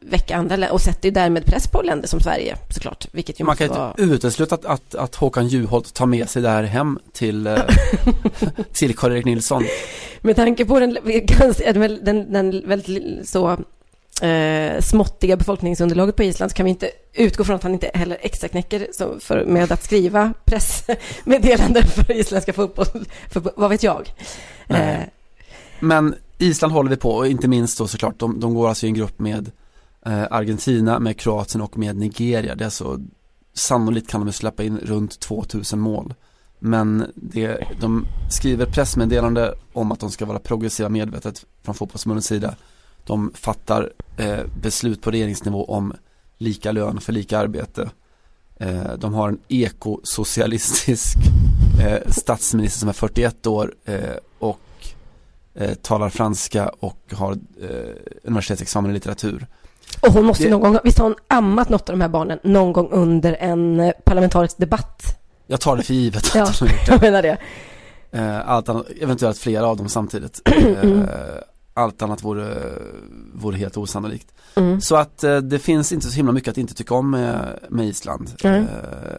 [0.01, 3.43] väcka andra länder och sätter ju därmed press på länder som Sverige såklart, vilket ju
[3.43, 3.89] Man kan vara...
[3.89, 7.57] inte utesluta att, att, att Håkan Juholt tar med sig det här hem till, eh,
[8.73, 9.65] till Karl-Erik Nilsson.
[10.21, 10.97] Med tanke på den,
[11.73, 13.57] den, den, den väldigt så
[14.21, 18.17] eh, småttiga befolkningsunderlaget på Island så kan vi inte utgå från att han inte heller
[18.21, 18.87] extra knäcker
[19.19, 24.13] för, med att skriva pressmeddelanden för isländska fotboll, för, vad vet jag.
[24.67, 24.99] Eh,
[25.79, 28.89] Men Island håller vi på och inte minst då såklart, de, de går alltså i
[28.89, 29.51] en grupp med
[30.05, 32.55] eh, Argentina, med Kroatien och med Nigeria.
[32.55, 32.99] Det är så
[33.53, 36.13] sannolikt kan de släppa in runt 2000 mål.
[36.59, 42.55] Men det, de skriver pressmeddelande om att de ska vara progressiva medvetet från fotbollsförbundets sida.
[43.05, 45.93] De fattar eh, beslut på regeringsnivå om
[46.37, 47.89] lika lön för lika arbete.
[48.55, 51.17] Eh, de har en ekosocialistisk
[51.81, 54.59] eh, statsminister som är 41 år eh, och
[55.57, 57.69] eh, talar franska och har eh,
[58.23, 59.47] universitetsexamen i litteratur.
[60.01, 62.39] och hon måste Det- någon gång, visst har hon ammat något av de här barnen
[62.43, 65.03] någon gång under en eh, parlamentarisk debatt?
[65.47, 66.45] Jag tar det för givet att Ja.
[66.59, 66.91] hon har gjort det.
[66.91, 67.37] Jag menar det.
[68.11, 70.41] Eh, allt annat, eventuellt flera av dem samtidigt.
[70.83, 71.01] Mm.
[71.01, 71.07] Eh,
[71.73, 72.57] allt annat vore,
[73.33, 74.27] vore helt osannolikt.
[74.55, 74.81] Mm.
[74.81, 78.29] Så att det finns inte så himla mycket att inte tycka om med, med Island.
[78.43, 78.63] Eh,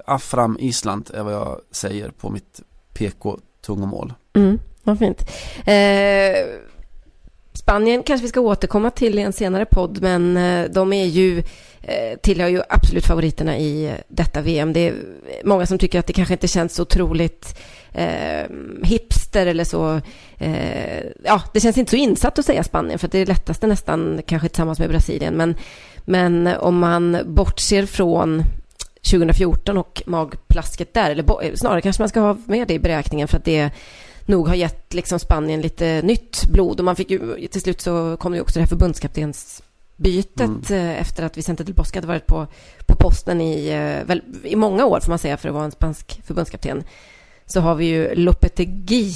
[0.07, 2.61] Afram Island är vad jag säger på mitt
[2.95, 4.13] PK-tungomål.
[4.37, 4.59] Mm,
[4.91, 5.31] vad fint.
[5.67, 6.69] Eh,
[7.53, 11.43] Spanien kanske vi ska återkomma till i en senare podd, men eh, de är ju
[11.83, 14.73] eh, tillhör ju absolut favoriterna i detta VM.
[14.73, 14.95] Det är
[15.45, 17.59] många som tycker att det kanske inte känns så otroligt
[17.93, 18.47] eh,
[18.83, 20.01] hipster eller så.
[20.39, 23.67] Eh, ja, det känns inte så insatt att säga Spanien, för att det är lättaste
[23.67, 25.35] nästan kanske tillsammans med Brasilien.
[25.35, 25.55] Men,
[26.05, 28.43] men om man bortser från
[29.11, 33.37] 2014 och magplasket där, eller snarare kanske man ska ha med det i beräkningen för
[33.37, 33.71] att det
[34.29, 38.17] nog har gett liksom Spanien lite nytt blod och man fick ju till slut så
[38.17, 42.47] kom ju också det här förbundskaptensbytet eh, efter att Vicente del Bosque hade varit på,
[42.87, 45.71] på posten i, eh, väl, i många år får man säga för att vara en
[45.71, 46.85] spansk förbundskapten.
[47.47, 49.13] Så har vi ju Lopetegui.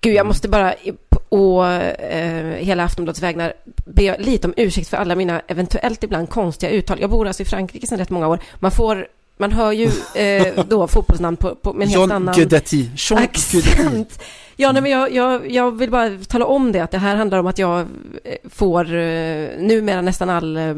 [0.00, 0.74] Gud, jag måste bara
[1.28, 3.52] och eh, hela Aftonbladets vägnar
[3.86, 7.00] be lite om ursäkt för alla mina eventuellt ibland konstiga uttal.
[7.00, 8.38] Jag bor alltså i Frankrike sedan rätt många år.
[8.58, 12.34] Man får, man hör ju eh, då fotbollsnamn på, på, med en helt John annan...
[12.34, 12.90] Guidetti.
[13.08, 13.58] Guidetti.
[13.58, 14.22] Accent.
[14.58, 17.38] Ja, nej, men jag, jag, jag vill bara tala om det, att det här handlar
[17.38, 17.80] om att jag
[18.24, 20.74] eh, får eh, numera nästan all, eh,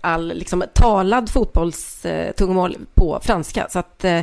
[0.00, 3.66] all liksom, talad fotbollstungomål på franska.
[3.70, 4.20] Så att eh,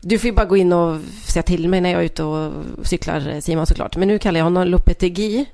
[0.00, 2.52] du får ju bara gå in och säga till mig när jag är ute och
[2.82, 3.96] cyklar, eh, Simon såklart.
[3.96, 5.46] Men nu kallar jag honom Lopetegui.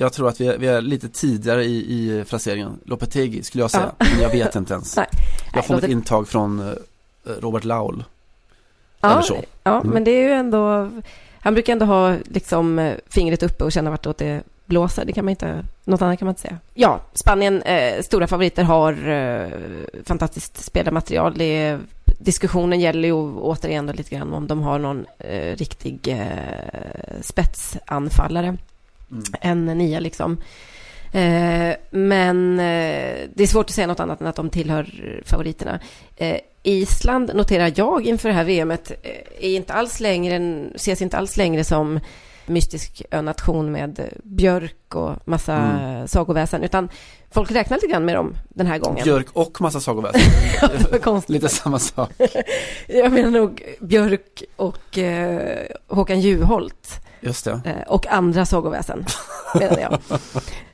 [0.00, 2.80] Jag tror att vi är, vi är lite tidigare i, i fraseringen.
[2.84, 4.96] Lopetegi skulle jag säga, men jag vet inte ens.
[4.96, 5.06] Nej.
[5.54, 6.74] Jag får Nej, ett låter- intag från eh,
[7.40, 8.04] Robert Laul.
[9.00, 9.36] Ja, Eller så.
[9.62, 9.92] ja Mm.
[9.94, 10.90] men det är ju ändå...
[11.40, 15.04] Han brukar ändå ha liksom eh, fingret uppe och känna vartåt det blåser.
[15.04, 15.64] Det kan man inte...
[15.84, 16.58] Något annat kan man inte säga.
[16.74, 19.48] Ja, Spanien, eh, stora favoriter, har eh,
[20.04, 21.34] fantastiskt spelarmaterial.
[21.38, 21.80] Det är,
[22.18, 28.56] diskussionen gäller ju återigen då lite grann om de har någon eh, riktig eh, spetsanfallare.
[29.10, 29.24] Mm.
[29.40, 30.36] En nia liksom.
[31.12, 35.80] Eh, men eh, det är svårt att säga något annat än att de tillhör favoriterna.
[36.16, 38.90] Eh, Island noterar jag inför det här VMet
[39.40, 42.00] är inte alls längre, ses inte alls längre som
[42.46, 46.08] mystisk önation med björk och massa Mm.
[46.08, 46.88] sagoväsen, utan
[47.30, 49.04] folk räknar lite grann med dem den här gången.
[49.04, 50.20] Björk och massa sagoväsen.
[51.02, 51.30] Konstigt.
[51.34, 52.10] Lite samma sak.
[52.86, 57.00] Jag menar nog Björk och eh, Håkan Juholt.
[57.20, 57.60] Just det.
[57.64, 59.04] Eh, och andra sagoväsen,
[59.54, 59.98] menar jag.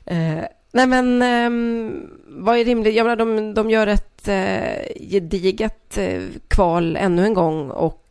[0.07, 2.95] Eh, nej men, ehm, vad är rimligt?
[2.95, 8.01] Jag menar, de, de gör ett eh, gediget eh, kval ännu en gång och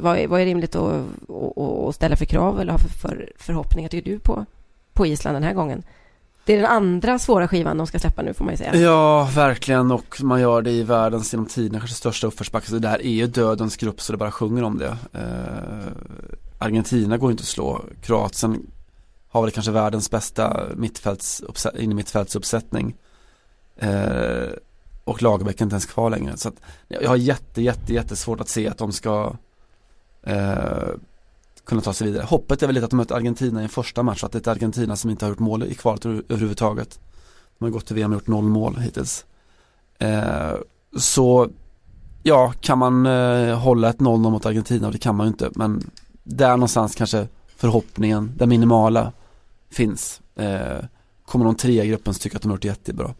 [0.00, 0.92] vad, är, vad är rimligt att,
[1.28, 4.46] att, att ställa för krav eller ha för, för förhoppningar tycker du på,
[4.92, 5.82] på Island den här gången?
[6.44, 8.76] Det är den andra svåra skivan de ska släppa nu får man ju säga.
[8.76, 12.68] Ja, verkligen och man gör det i världens genom tiderna kanske största uppförsbacke.
[12.68, 14.96] Så det här är ju dödens grupp så det bara sjunger om det.
[15.12, 15.92] Eh,
[16.64, 17.84] Argentina går inte att slå.
[18.02, 18.66] Kroatien
[19.28, 22.94] har väl kanske världens bästa mittfältsuppsättning.
[23.76, 24.48] Eh,
[25.04, 26.36] och Lagerbäck är inte ens kvar längre.
[26.36, 29.36] Så att jag har jätte, jätte, jättesvårt att se att de ska
[30.22, 30.88] eh,
[31.64, 32.24] kunna ta sig vidare.
[32.24, 34.40] Hoppet är väl lite att de möter Argentina i en första match, att det är
[34.40, 37.00] ett Argentina som inte har gjort mål i kvalet överhuvudtaget.
[37.58, 39.24] De har gått till VM och gjort noll mål hittills.
[39.98, 40.52] Eh,
[40.96, 41.48] så
[42.22, 45.50] ja, kan man eh, hålla ett 0-0 mot Argentina och det kan man ju inte,
[45.54, 45.90] men
[46.24, 49.12] där någonstans kanske förhoppningen, den minimala
[49.70, 50.20] finns.
[50.36, 50.84] Eh,
[51.24, 53.14] kommer de tre i gruppen så tycker jag att de har gjort jättebra.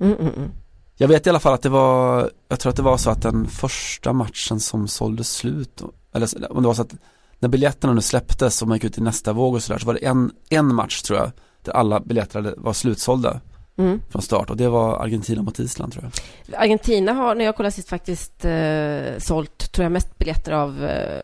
[0.00, 0.50] Mm, mm, mm.
[0.96, 3.22] Jag vet i alla fall att det var, jag tror att det var så att
[3.22, 5.82] den första matchen som sålde slut,
[6.14, 6.94] eller om det var så att
[7.38, 9.94] när biljetterna nu släpptes och man gick ut i nästa våg och sådär så var
[9.94, 11.30] det en, en match tror jag
[11.62, 13.40] där alla biljetter var slutsålda
[13.76, 14.00] mm.
[14.10, 16.62] från start och det var Argentina mot Island tror jag.
[16.62, 21.20] Argentina har, när jag kollade sist faktiskt, eh, sålt tror jag mest biljetter av eh,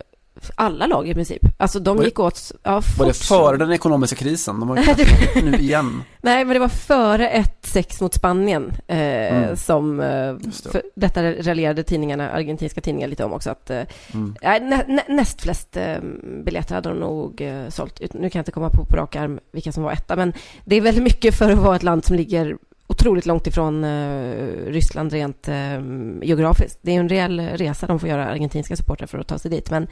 [0.54, 1.42] alla lag i princip.
[1.56, 2.52] Alltså de gick åt...
[2.62, 4.60] Ja, var det före den ekonomiska krisen?
[4.60, 6.02] De har nu igen.
[6.20, 8.98] Nej, men det var före 1-6 mot Spanien eh,
[9.36, 9.56] mm.
[9.56, 10.34] som eh,
[10.72, 10.82] det.
[10.94, 13.50] detta raljerade tidningarna, argentinska tidningar lite om också.
[13.50, 13.82] Att, eh,
[14.14, 14.34] mm.
[14.42, 15.98] nä, nä, näst flest eh,
[16.44, 18.00] biljetter hade de nog eh, sålt.
[18.00, 20.32] Nu kan jag inte komma på på rak arm vilka som var etta, men
[20.64, 22.56] det är väldigt mycket för att vara ett land som ligger
[22.88, 25.80] otroligt långt ifrån eh, Ryssland rent eh,
[26.22, 26.78] geografiskt.
[26.82, 29.70] Det är en rejäl resa de får göra, argentinska supportrar, för att ta sig dit.
[29.70, 29.86] Men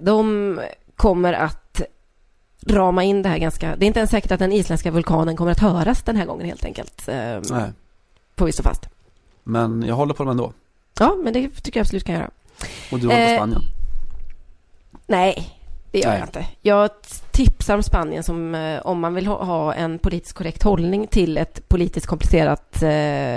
[0.00, 0.60] de
[0.96, 1.82] kommer att
[2.66, 3.76] rama in det här ganska...
[3.76, 6.46] Det är inte ens säkert att den isländska vulkanen kommer att höras den här gången
[6.46, 7.08] helt enkelt.
[7.08, 7.72] Eh, Nej.
[8.36, 8.88] Får vi stå fast.
[9.44, 10.52] Men jag håller på dem ändå.
[10.98, 12.30] Ja, men det tycker jag absolut kan göra.
[12.92, 13.62] Och du håller på Spanien?
[15.06, 15.58] Nej,
[15.90, 16.18] det gör Nej.
[16.18, 16.46] jag inte.
[16.62, 16.90] Jag
[17.30, 21.68] tipsar om Spanien som eh, om man vill ha, en politiskt korrekt hållning till ett
[21.68, 22.88] politiskt komplicerat eh,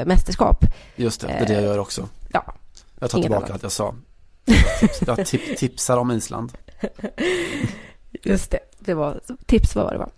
[0.05, 0.65] mästerskap.
[0.95, 2.07] Just det, det är det jag gör också.
[2.31, 2.53] Ja.
[2.99, 3.95] Jag tar tillbaka allt jag sa.
[5.05, 6.51] Jag, tip, tipsar om Island.
[8.23, 10.09] Just det, det var tips var det var.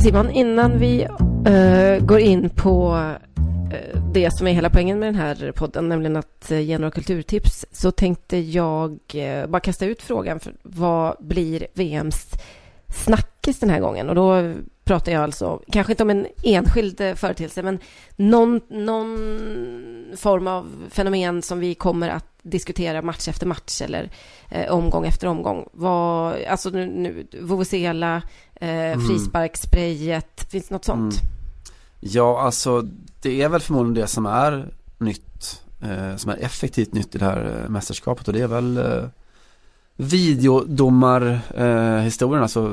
[0.00, 1.06] Simon, innan vi
[1.48, 6.16] uh, går in på uh, det som är hela poängen med den här podden, nämligen
[6.16, 11.16] att uh, ge några kulturtips, så tänkte jag uh, bara kasta ut frågan, för vad
[11.20, 12.26] blir VMs
[12.88, 14.08] snackis den här gången?
[14.08, 14.54] Och då
[14.90, 17.78] pratar jag alltså, kanske inte om en enskild företeelse, men
[18.16, 19.18] någon, någon
[20.16, 24.10] form av fenomen som vi kommer att diskutera match efter match eller
[24.48, 25.68] eh, omgång efter omgång.
[25.72, 28.22] Vad, alltså nu, nu Vuvuzela,
[28.54, 29.06] eh, mm.
[29.06, 31.20] frisparkssprayet, finns det något sånt?
[31.20, 31.32] Mm.
[32.00, 32.88] Ja, alltså
[33.22, 37.24] det är väl förmodligen det som är nytt, eh, som är effektivt nytt i det
[37.24, 39.04] här eh, mästerskapet och det är väl eh,
[39.96, 42.68] videodomarhistorien, eh, alltså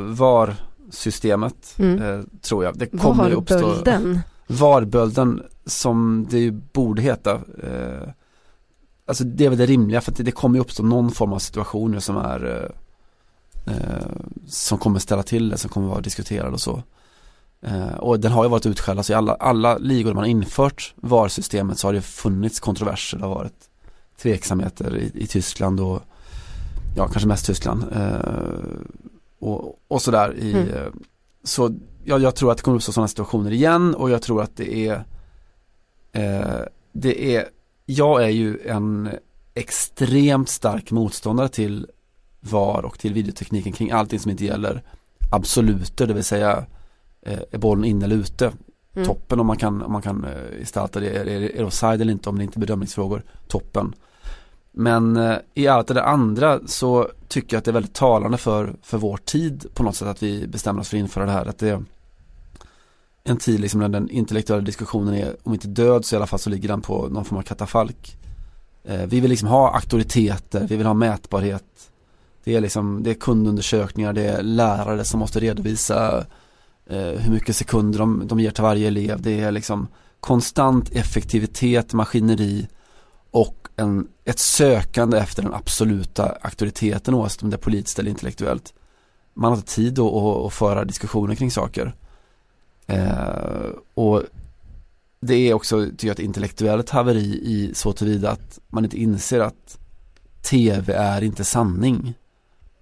[0.88, 2.02] VAR-systemet mm.
[2.02, 2.78] eh, tror jag.
[2.78, 4.20] Det kommer VAR-bölden.
[4.48, 7.32] VAR-bölden som det ju borde heta.
[7.64, 8.10] Eh,
[9.06, 11.34] alltså det är väl det rimliga för att det, det kommer ju uppstå någon form
[11.34, 12.72] av situationer som är
[13.66, 13.74] eh,
[14.48, 16.84] som kommer ställa till det, som kommer vara diskuterade och så.
[17.62, 21.80] Eh, och den har ju varit utskälld, alltså i alla, alla ligor man infört VAR-systemet
[21.80, 23.70] så har det funnits kontroverser, det har varit
[24.22, 26.02] tveksamheter i, i Tyskland och
[26.96, 28.20] ja, kanske mest Tyskland eh,
[29.40, 30.68] och, och sådär i, mm.
[30.68, 30.92] Eh,
[31.44, 34.56] så ja, jag tror att det kommer uppstå sådana situationer igen och jag tror att
[34.56, 35.04] det är
[36.12, 36.62] eh,
[36.92, 37.46] det är,
[37.86, 39.10] jag är ju en
[39.54, 41.88] extremt stark motståndare till
[42.40, 44.84] VAR och till videotekniken kring allting som inte gäller
[45.32, 46.66] absoluter, det vill säga
[47.28, 48.52] Eh, är bollen inne eller ute?
[48.94, 49.08] Mm.
[49.08, 52.02] Toppen om man kan, om man kan eh, gestalta det, är, är, är det offside
[52.02, 53.94] eller inte om det inte är bedömningsfrågor, toppen.
[54.80, 58.76] Men eh, i allt det andra så tycker jag att det är väldigt talande för,
[58.82, 61.46] för vår tid på något sätt att vi bestämmer oss för att införa det här.
[61.46, 61.84] Att det är
[63.24, 66.40] en tid liksom när den intellektuella diskussionen är, om inte död så i alla fall
[66.40, 68.18] så ligger den på någon form av katafalk.
[68.84, 71.90] Eh, vi vill liksom ha auktoriteter, vi vill ha mätbarhet.
[72.44, 76.26] Det är liksom, det är kundundersökningar, det är lärare som måste redovisa
[76.90, 79.22] eh, hur mycket sekunder de, de ger till varje elev.
[79.22, 79.88] Det är liksom
[80.20, 82.68] konstant effektivitet, maskineri
[83.38, 88.74] och en, ett sökande efter den absoluta auktoriteten oavsett om det är politiskt eller intellektuellt.
[89.34, 91.96] Man har inte tid att, att, att föra diskussioner kring saker.
[92.88, 94.24] Eh, och
[95.20, 99.40] det är också, tycker jag, ett intellektuellt haveri i så tillvida att man inte inser
[99.40, 99.78] att
[100.42, 102.14] tv är inte sanning.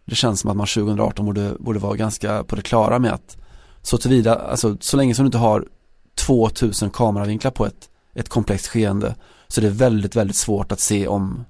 [0.05, 3.37] det känns som att man 2018 borde, borde vara ganska på det klara med att
[3.81, 5.67] så tillvida, alltså så länge som du inte har
[6.15, 9.15] 2000 kameravinklar på ett, ett komplext skeende
[9.47, 11.45] så det är väldigt, väldigt svårt att se om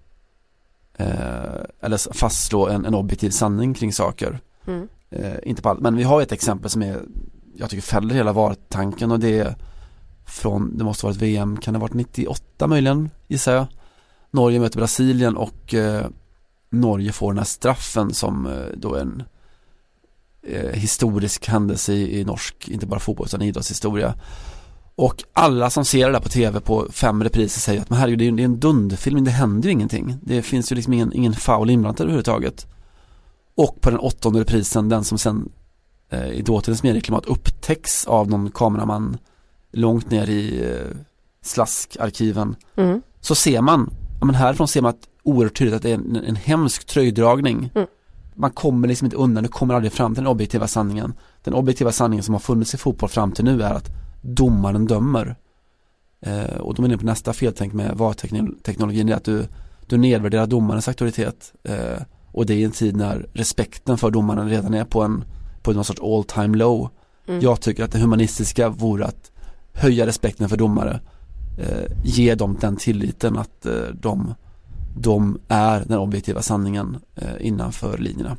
[0.97, 1.07] eh,
[1.81, 4.39] eller fastslå en, en objektiv sanning kring saker.
[4.67, 4.87] Mm.
[5.09, 7.01] Eh, inte på allt, men vi har ett exempel som är,
[7.55, 9.55] jag tycker fäller hela VAR-tanken och det är
[10.25, 13.67] från, det måste varit VM, kan det ha varit 98 möjligen, gissar jag.
[14.31, 16.07] Norge möter Brasilien och eh,
[16.69, 19.23] Norge får den här straffen som eh, då en
[20.43, 24.15] eh, historisk händelse i, i norsk, inte bara fotboll utan idrottshistoria.
[24.95, 28.19] Och alla som ser det där på tv på fem repriser säger att men herregud,
[28.19, 30.17] det är, det är en dunderfilm, det händer ju ingenting.
[30.21, 32.67] Det finns ju liksom ingen, ingen foul inblandad överhuvudtaget.
[33.55, 35.49] Och på den åttonde reprisen, den som sen
[36.09, 39.17] eh, i dåtidens medieklimat upptäcks av någon kameraman
[39.71, 40.97] långt ner i eh,
[41.41, 43.01] slaskarkiven Mm.
[43.21, 46.15] så ser man, ja, men härifrån ser man att oerhört tydligt att det är en,
[46.15, 47.71] en hemsk tröjdragning.
[47.75, 47.87] Mm.
[48.35, 51.13] Man kommer liksom inte undan, du kommer aldrig fram till den objektiva sanningen.
[51.43, 53.89] Den objektiva sanningen som har funnits i fotboll fram till nu är att
[54.25, 55.35] domaren dömer.
[56.21, 59.47] Eh, och då är inne på nästa feltänk med VAR-teknologin, att du,
[59.87, 61.53] du nedvärderar domarens auktoritet.
[61.63, 62.01] Eh,
[62.31, 65.23] och det är en tid när respekten för domaren redan är på en,
[65.61, 66.89] på någon sorts all time low.
[67.27, 67.41] Mm.
[67.41, 69.31] Jag tycker att det humanistiska vore att
[69.73, 70.99] höja respekten för domare
[71.57, 74.33] eh, ge dem den tilliten att eh, de,
[74.97, 78.37] de är den objektiva sanningen eh, innanför linjerna.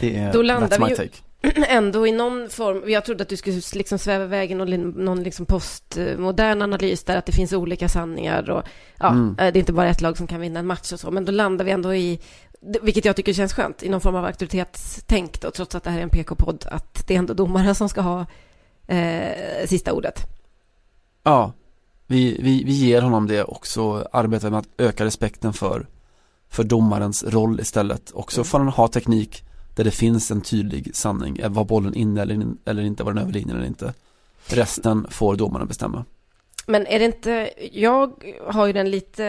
[0.00, 1.16] Det är Då landar that's my vi ju- take.
[1.68, 5.22] ändå i någon form, jag trodde att du skulle liksom sväva iväg i någon, någon
[5.22, 8.62] liksom postmodern analys där att det finns olika sanningar och
[8.98, 9.30] ja, Mm.
[9.30, 11.24] eh, det är inte bara ett lag som kan vinna en match och så, men
[11.24, 12.20] då landar vi ändå i,
[12.82, 15.98] vilket jag tycker känns skönt, i någon form av auktoritetstänk då, trots att det här
[15.98, 18.26] är en PK-podd, att det är ändå domaren som ska ha
[18.86, 20.26] eh, sista ordet.
[21.22, 21.52] Ja,
[22.06, 25.86] vi, vi, vi ger honom det och så arbetar med att öka respekten för,
[26.48, 28.10] för domarens roll istället.
[28.14, 29.44] Också får han ha teknik
[29.78, 31.38] där det finns en tydlig sanning.
[31.38, 33.94] Eh, var bollen inne eller, in, eller inte, var den över linjen eller inte.
[34.46, 36.04] Resten får domaren bestämma.
[36.66, 39.24] Men är det inte, jag har ju den lite,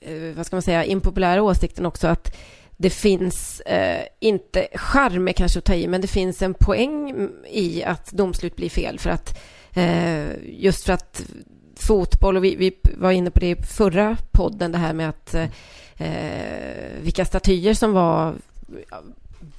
[0.00, 2.36] eh, vad ska man säga, impopulära åsikten också att
[2.76, 7.28] det finns, eh, inte charm är kanske att ta i, men det finns en poäng
[7.50, 9.38] i att domslut blir fel för att
[9.72, 11.22] eh, just för att
[11.76, 15.34] fotboll, och vi, vi var inne på det i förra podden, det här med att
[15.34, 15.48] eh,
[17.02, 18.34] vilka statyer som var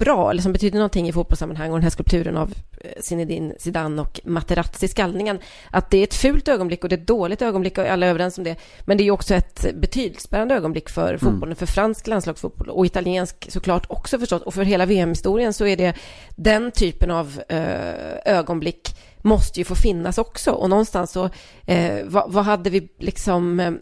[0.00, 4.02] bra, eller som betydde någonting i fotbollssammanhang och den här skulpturen av eh, Zinedine Zidane
[4.02, 5.38] och Materazzi, skallningen,
[5.70, 8.10] att det är ett fult ögonblick och det är ett dåligt ögonblick och alla är
[8.10, 8.56] överens om det.
[8.80, 13.46] Men det är ju också ett betydelsebärande ögonblick för fotbollen, för fransk landslagsfotboll och italiensk
[13.50, 14.42] såklart också förstås.
[14.42, 15.94] Och för hela VM-historien så är det
[16.36, 20.50] den typen av eh, ögonblick måste ju få finnas också.
[20.50, 21.30] Och någonstans så,
[21.66, 23.72] eh, vad, vad hade vi liksom eh,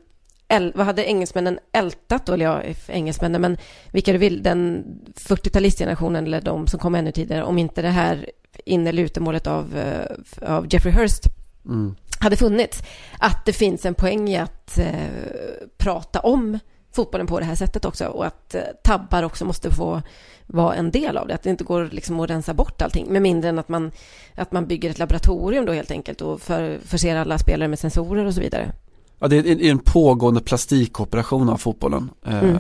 [0.49, 3.57] äl, vad hade engelsmännen ältat då, eller ja, engelsmännen, men
[3.93, 4.85] vilka du vill, den
[5.15, 8.31] 40-talistgenerationen eller de som kom ännu tidigare, om inte det här
[8.65, 11.23] in eller utemålet av, eh, av Jeffrey Hurst
[11.65, 11.95] Mm.
[12.21, 12.83] hade funnits,
[13.19, 16.59] att det finns en poäng i att eh, prata om
[16.93, 20.03] fotbollen på det här sättet också och att eh, tabbar också måste få
[20.47, 23.23] vara en del av det, att det inte går liksom att rensa bort allting med
[23.23, 23.93] mindre än att man,
[24.35, 28.25] att man bygger ett laboratorium då helt enkelt och för, förser alla spelare med sensorer
[28.25, 28.73] och så vidare.
[29.19, 32.11] Ja, det är en, en pågående plastikoperation av fotbollen.
[32.25, 32.59] Eh, Mm.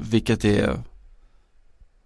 [0.00, 0.82] Vilket är,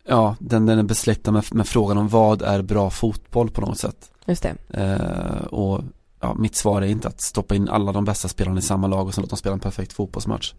[0.07, 3.79] ja, den, den är besläktad med, med frågan om vad är bra fotboll på något
[3.79, 4.11] sätt.
[4.27, 4.55] Just det.
[4.69, 5.81] Eh, och
[6.21, 9.07] ja, mitt svar är inte att stoppa in alla de bästa spelarna i samma lag
[9.07, 10.55] och sen låta dem spela en perfekt fotbollsmatch.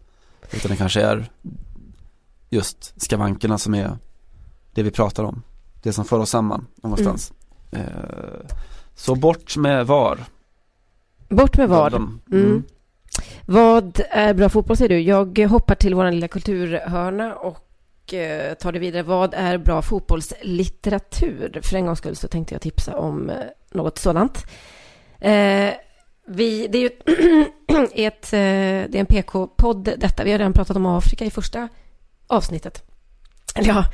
[0.52, 1.30] Utan det kanske är
[2.50, 3.98] just skavankerna som är
[4.74, 5.42] det vi pratar om.
[5.82, 7.32] Det som för oss samman någonstans.
[7.70, 7.86] Mm.
[7.86, 8.56] Eh,
[8.94, 10.24] så bort med VAR.
[11.28, 11.94] Bort med VAR.
[12.32, 12.62] Mm.
[13.46, 15.00] Vad är bra fotboll säger du?
[15.00, 19.02] Jag hoppar till vår lilla kulturhörna och eh, tar det vidare.
[19.02, 21.60] Vad är bra fotbollslitteratur?
[21.62, 23.36] För en gångs skull så tänkte jag tipsa om eh,
[23.72, 24.46] något sådant.
[25.20, 25.70] Eh,
[26.26, 26.90] vi, det är ju
[28.06, 28.36] ett, det
[28.94, 30.24] är en PK-podd detta.
[30.24, 31.68] Vi har redan pratat om Afrika i första
[32.26, 32.82] avsnittet.
[33.56, 33.84] Eller ja,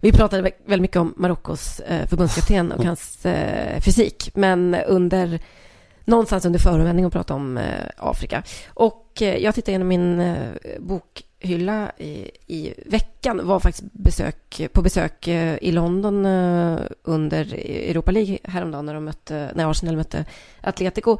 [0.00, 3.26] vi pratade vä- väldigt mycket om Marockos förbundskapten och hans
[3.80, 4.30] fysik.
[4.34, 5.40] Men under
[6.08, 7.64] någonstans under förevändning att prata om eh,
[7.96, 8.42] Afrika.
[8.68, 13.46] Och eh, jag tittade igenom min eh, bokhylla i, i veckan.
[13.46, 18.94] Var faktiskt besök, på besök eh, i London eh, under e- Europa League häromdagen när,
[18.94, 20.24] de mötte, när Arsenal mötte
[20.60, 21.18] Atletico.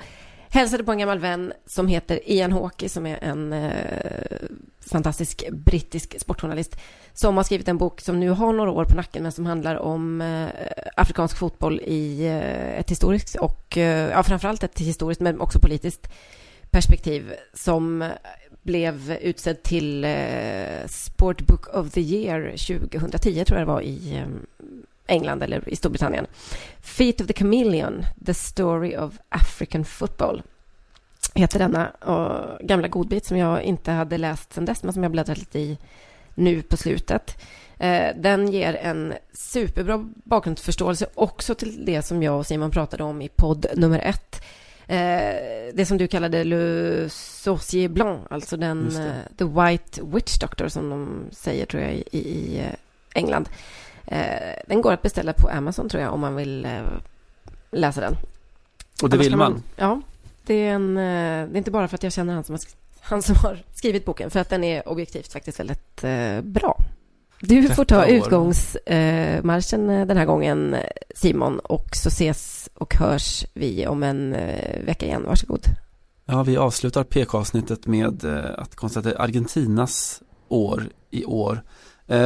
[0.51, 4.39] Hälsade på en gammal vän som heter Ian Hawkey som är en eh,
[4.91, 6.77] fantastisk brittisk sportjournalist
[7.13, 9.77] som har skrivit en bok som nu har några år på nacken men som handlar
[9.77, 10.49] om eh,
[10.97, 16.09] afrikansk fotboll i eh, ett historiskt och eh, ja, framförallt ett historiskt men också politiskt
[16.71, 18.11] perspektiv som
[18.63, 20.85] blev utsedd till eh,
[21.73, 24.27] of the Year 2010 tror jag det var i eh,
[25.09, 26.27] England eller i Storbritannien.
[26.81, 30.43] Feet of the Chameleon, The Story of African Football
[31.35, 35.13] heter denna och gamla godbit som jag inte hade läst sedan dess men som jag
[35.13, 35.79] bläddrat lite i
[36.35, 37.37] nu på slutet.
[37.79, 43.23] Eh, den ger en superbra bakgrundsförståelse också till det som jag och Simon pratade om
[43.23, 44.43] i podd nummer ett.
[44.87, 50.69] Eh, det som du kallade Le Saucier Blanc, alltså den eh, The White Witch Doctor
[50.69, 52.63] som de säger tror jag i,
[53.15, 53.49] England.
[54.11, 56.83] Eh, Den går att beställa på Amazon tror jag om man vill eh,
[57.71, 58.17] läsa den.
[59.03, 59.63] Och det Annars vill kan man.
[59.77, 60.01] Ja,
[60.47, 62.61] det är, en, eh, det är inte bara för att jag känner han som har,
[63.01, 66.05] han som har skrivit boken, för att den är objektivt faktiskt väldigt
[66.43, 66.79] bra.
[67.41, 68.09] Du får ta år.
[68.09, 70.77] utgångsmarschen den här gången,
[71.15, 74.37] Simon, och så ses och hörs vi om en
[74.87, 75.25] vecka igen.
[75.27, 75.63] Varsågod.
[76.27, 78.25] Ja, vi avslutar PK-avsnittet med
[78.59, 81.63] att konstatera Argentinas år i år.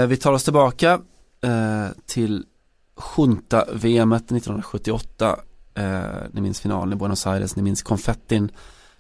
[0.09, 1.01] Vi tar oss tillbaka
[1.43, 2.45] eh, till
[3.17, 5.41] Junta-VMet 1978.
[5.75, 6.03] Eh,
[6.33, 8.51] ni minns finalen i Buenos Aires, ni minns konfettin,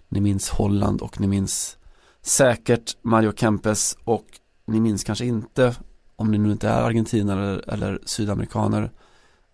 [0.09, 1.77] ni minns Holland och ni minns
[2.23, 4.27] säkert Mario Kempes och
[4.67, 5.75] ni minns kanske inte,
[6.17, 8.91] om ni nu inte är argentinare eller, eller sydamerikaner,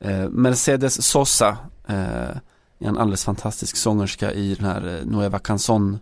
[0.01, 2.37] eh, Mercedes Sosa, eh,
[2.79, 5.99] en alldeles fantastisk sångerska i den här eh, Nueva Canson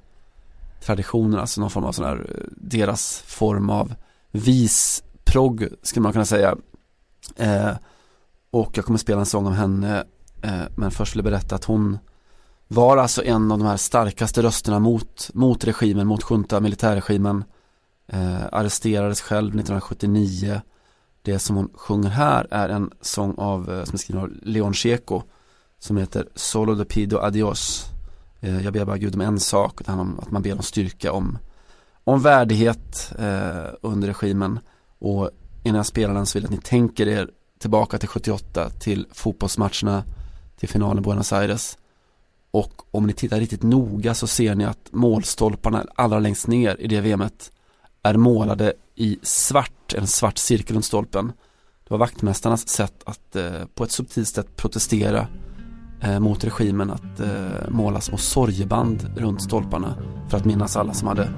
[0.80, 3.94] traditionen, alltså någon form av sån här, eh, deras form av
[4.30, 6.56] visprogg skulle man kunna säga.
[7.36, 7.72] Eh,
[8.50, 10.04] och jag kommer spela en sång om henne,
[10.42, 11.98] eh, men först vill jag berätta att hon
[12.68, 17.44] var alltså en av de här starkaste rösterna mot, mot regimen, mot junta, militärregimen.
[18.08, 20.60] Eh, arresterades själv 1979.
[21.22, 24.74] Det som hon sjunger här är en sång av, eh, som är skriven av Leon
[24.74, 25.22] Checo
[25.78, 27.84] som heter Solo de Pido Adios.
[28.40, 30.62] Eh, jag ber bara Gud om en sak, det handlar om att man ber om
[30.62, 31.38] styrka, om,
[32.04, 34.58] om värdighet eh, under regimen.
[34.98, 35.30] Och
[35.66, 39.06] innan jag spelar den så vill jag att ni tänker er tillbaka till 78, till
[39.12, 40.04] fotbollsmatcherna,
[40.56, 41.78] till finalen i Buenos Aires.
[42.50, 46.86] Och om ni tittar riktigt noga så ser ni att målstolparna allra längst ner i
[46.86, 47.52] det VMet
[48.02, 51.32] är målade i svart, en svart cirkel runt stolpen.
[51.84, 55.28] Det var vaktmästarnas sätt att eh, på ett subtilt sätt protestera
[56.00, 59.94] eh, mot regimen att eh, måla små sorgeband runt stolparna
[60.28, 61.30] för att minnas alla som hade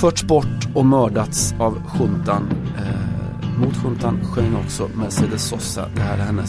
[0.00, 2.48] förts bort och mördats av juntan.
[2.76, 3.17] Eh,
[3.60, 6.46] Mot juntan sjöng också Mercedes Sosa, det här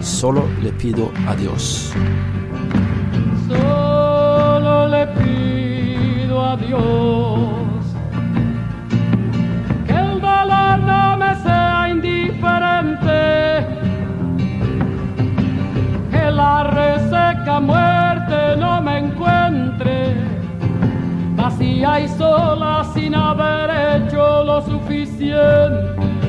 [0.00, 1.94] Solo le pido adios.
[3.48, 7.84] Solo le pido a Dios
[9.86, 13.66] que el dolor no me sea indiferente,
[16.10, 20.16] que la reseca muerte no me encuentre
[21.36, 23.70] vacía y sola sin haber
[24.02, 26.21] hecho lo suficiente.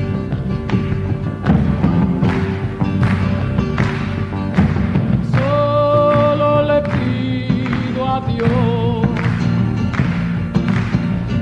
[8.20, 9.06] Dios.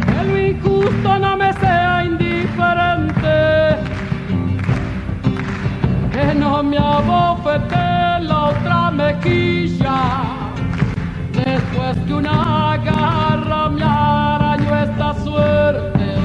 [0.06, 3.76] Que lo injusto no me sea indiferente,
[6.12, 9.98] que no me abofete la otra mejilla,
[11.32, 16.21] después que una garra me arañó esta suerte.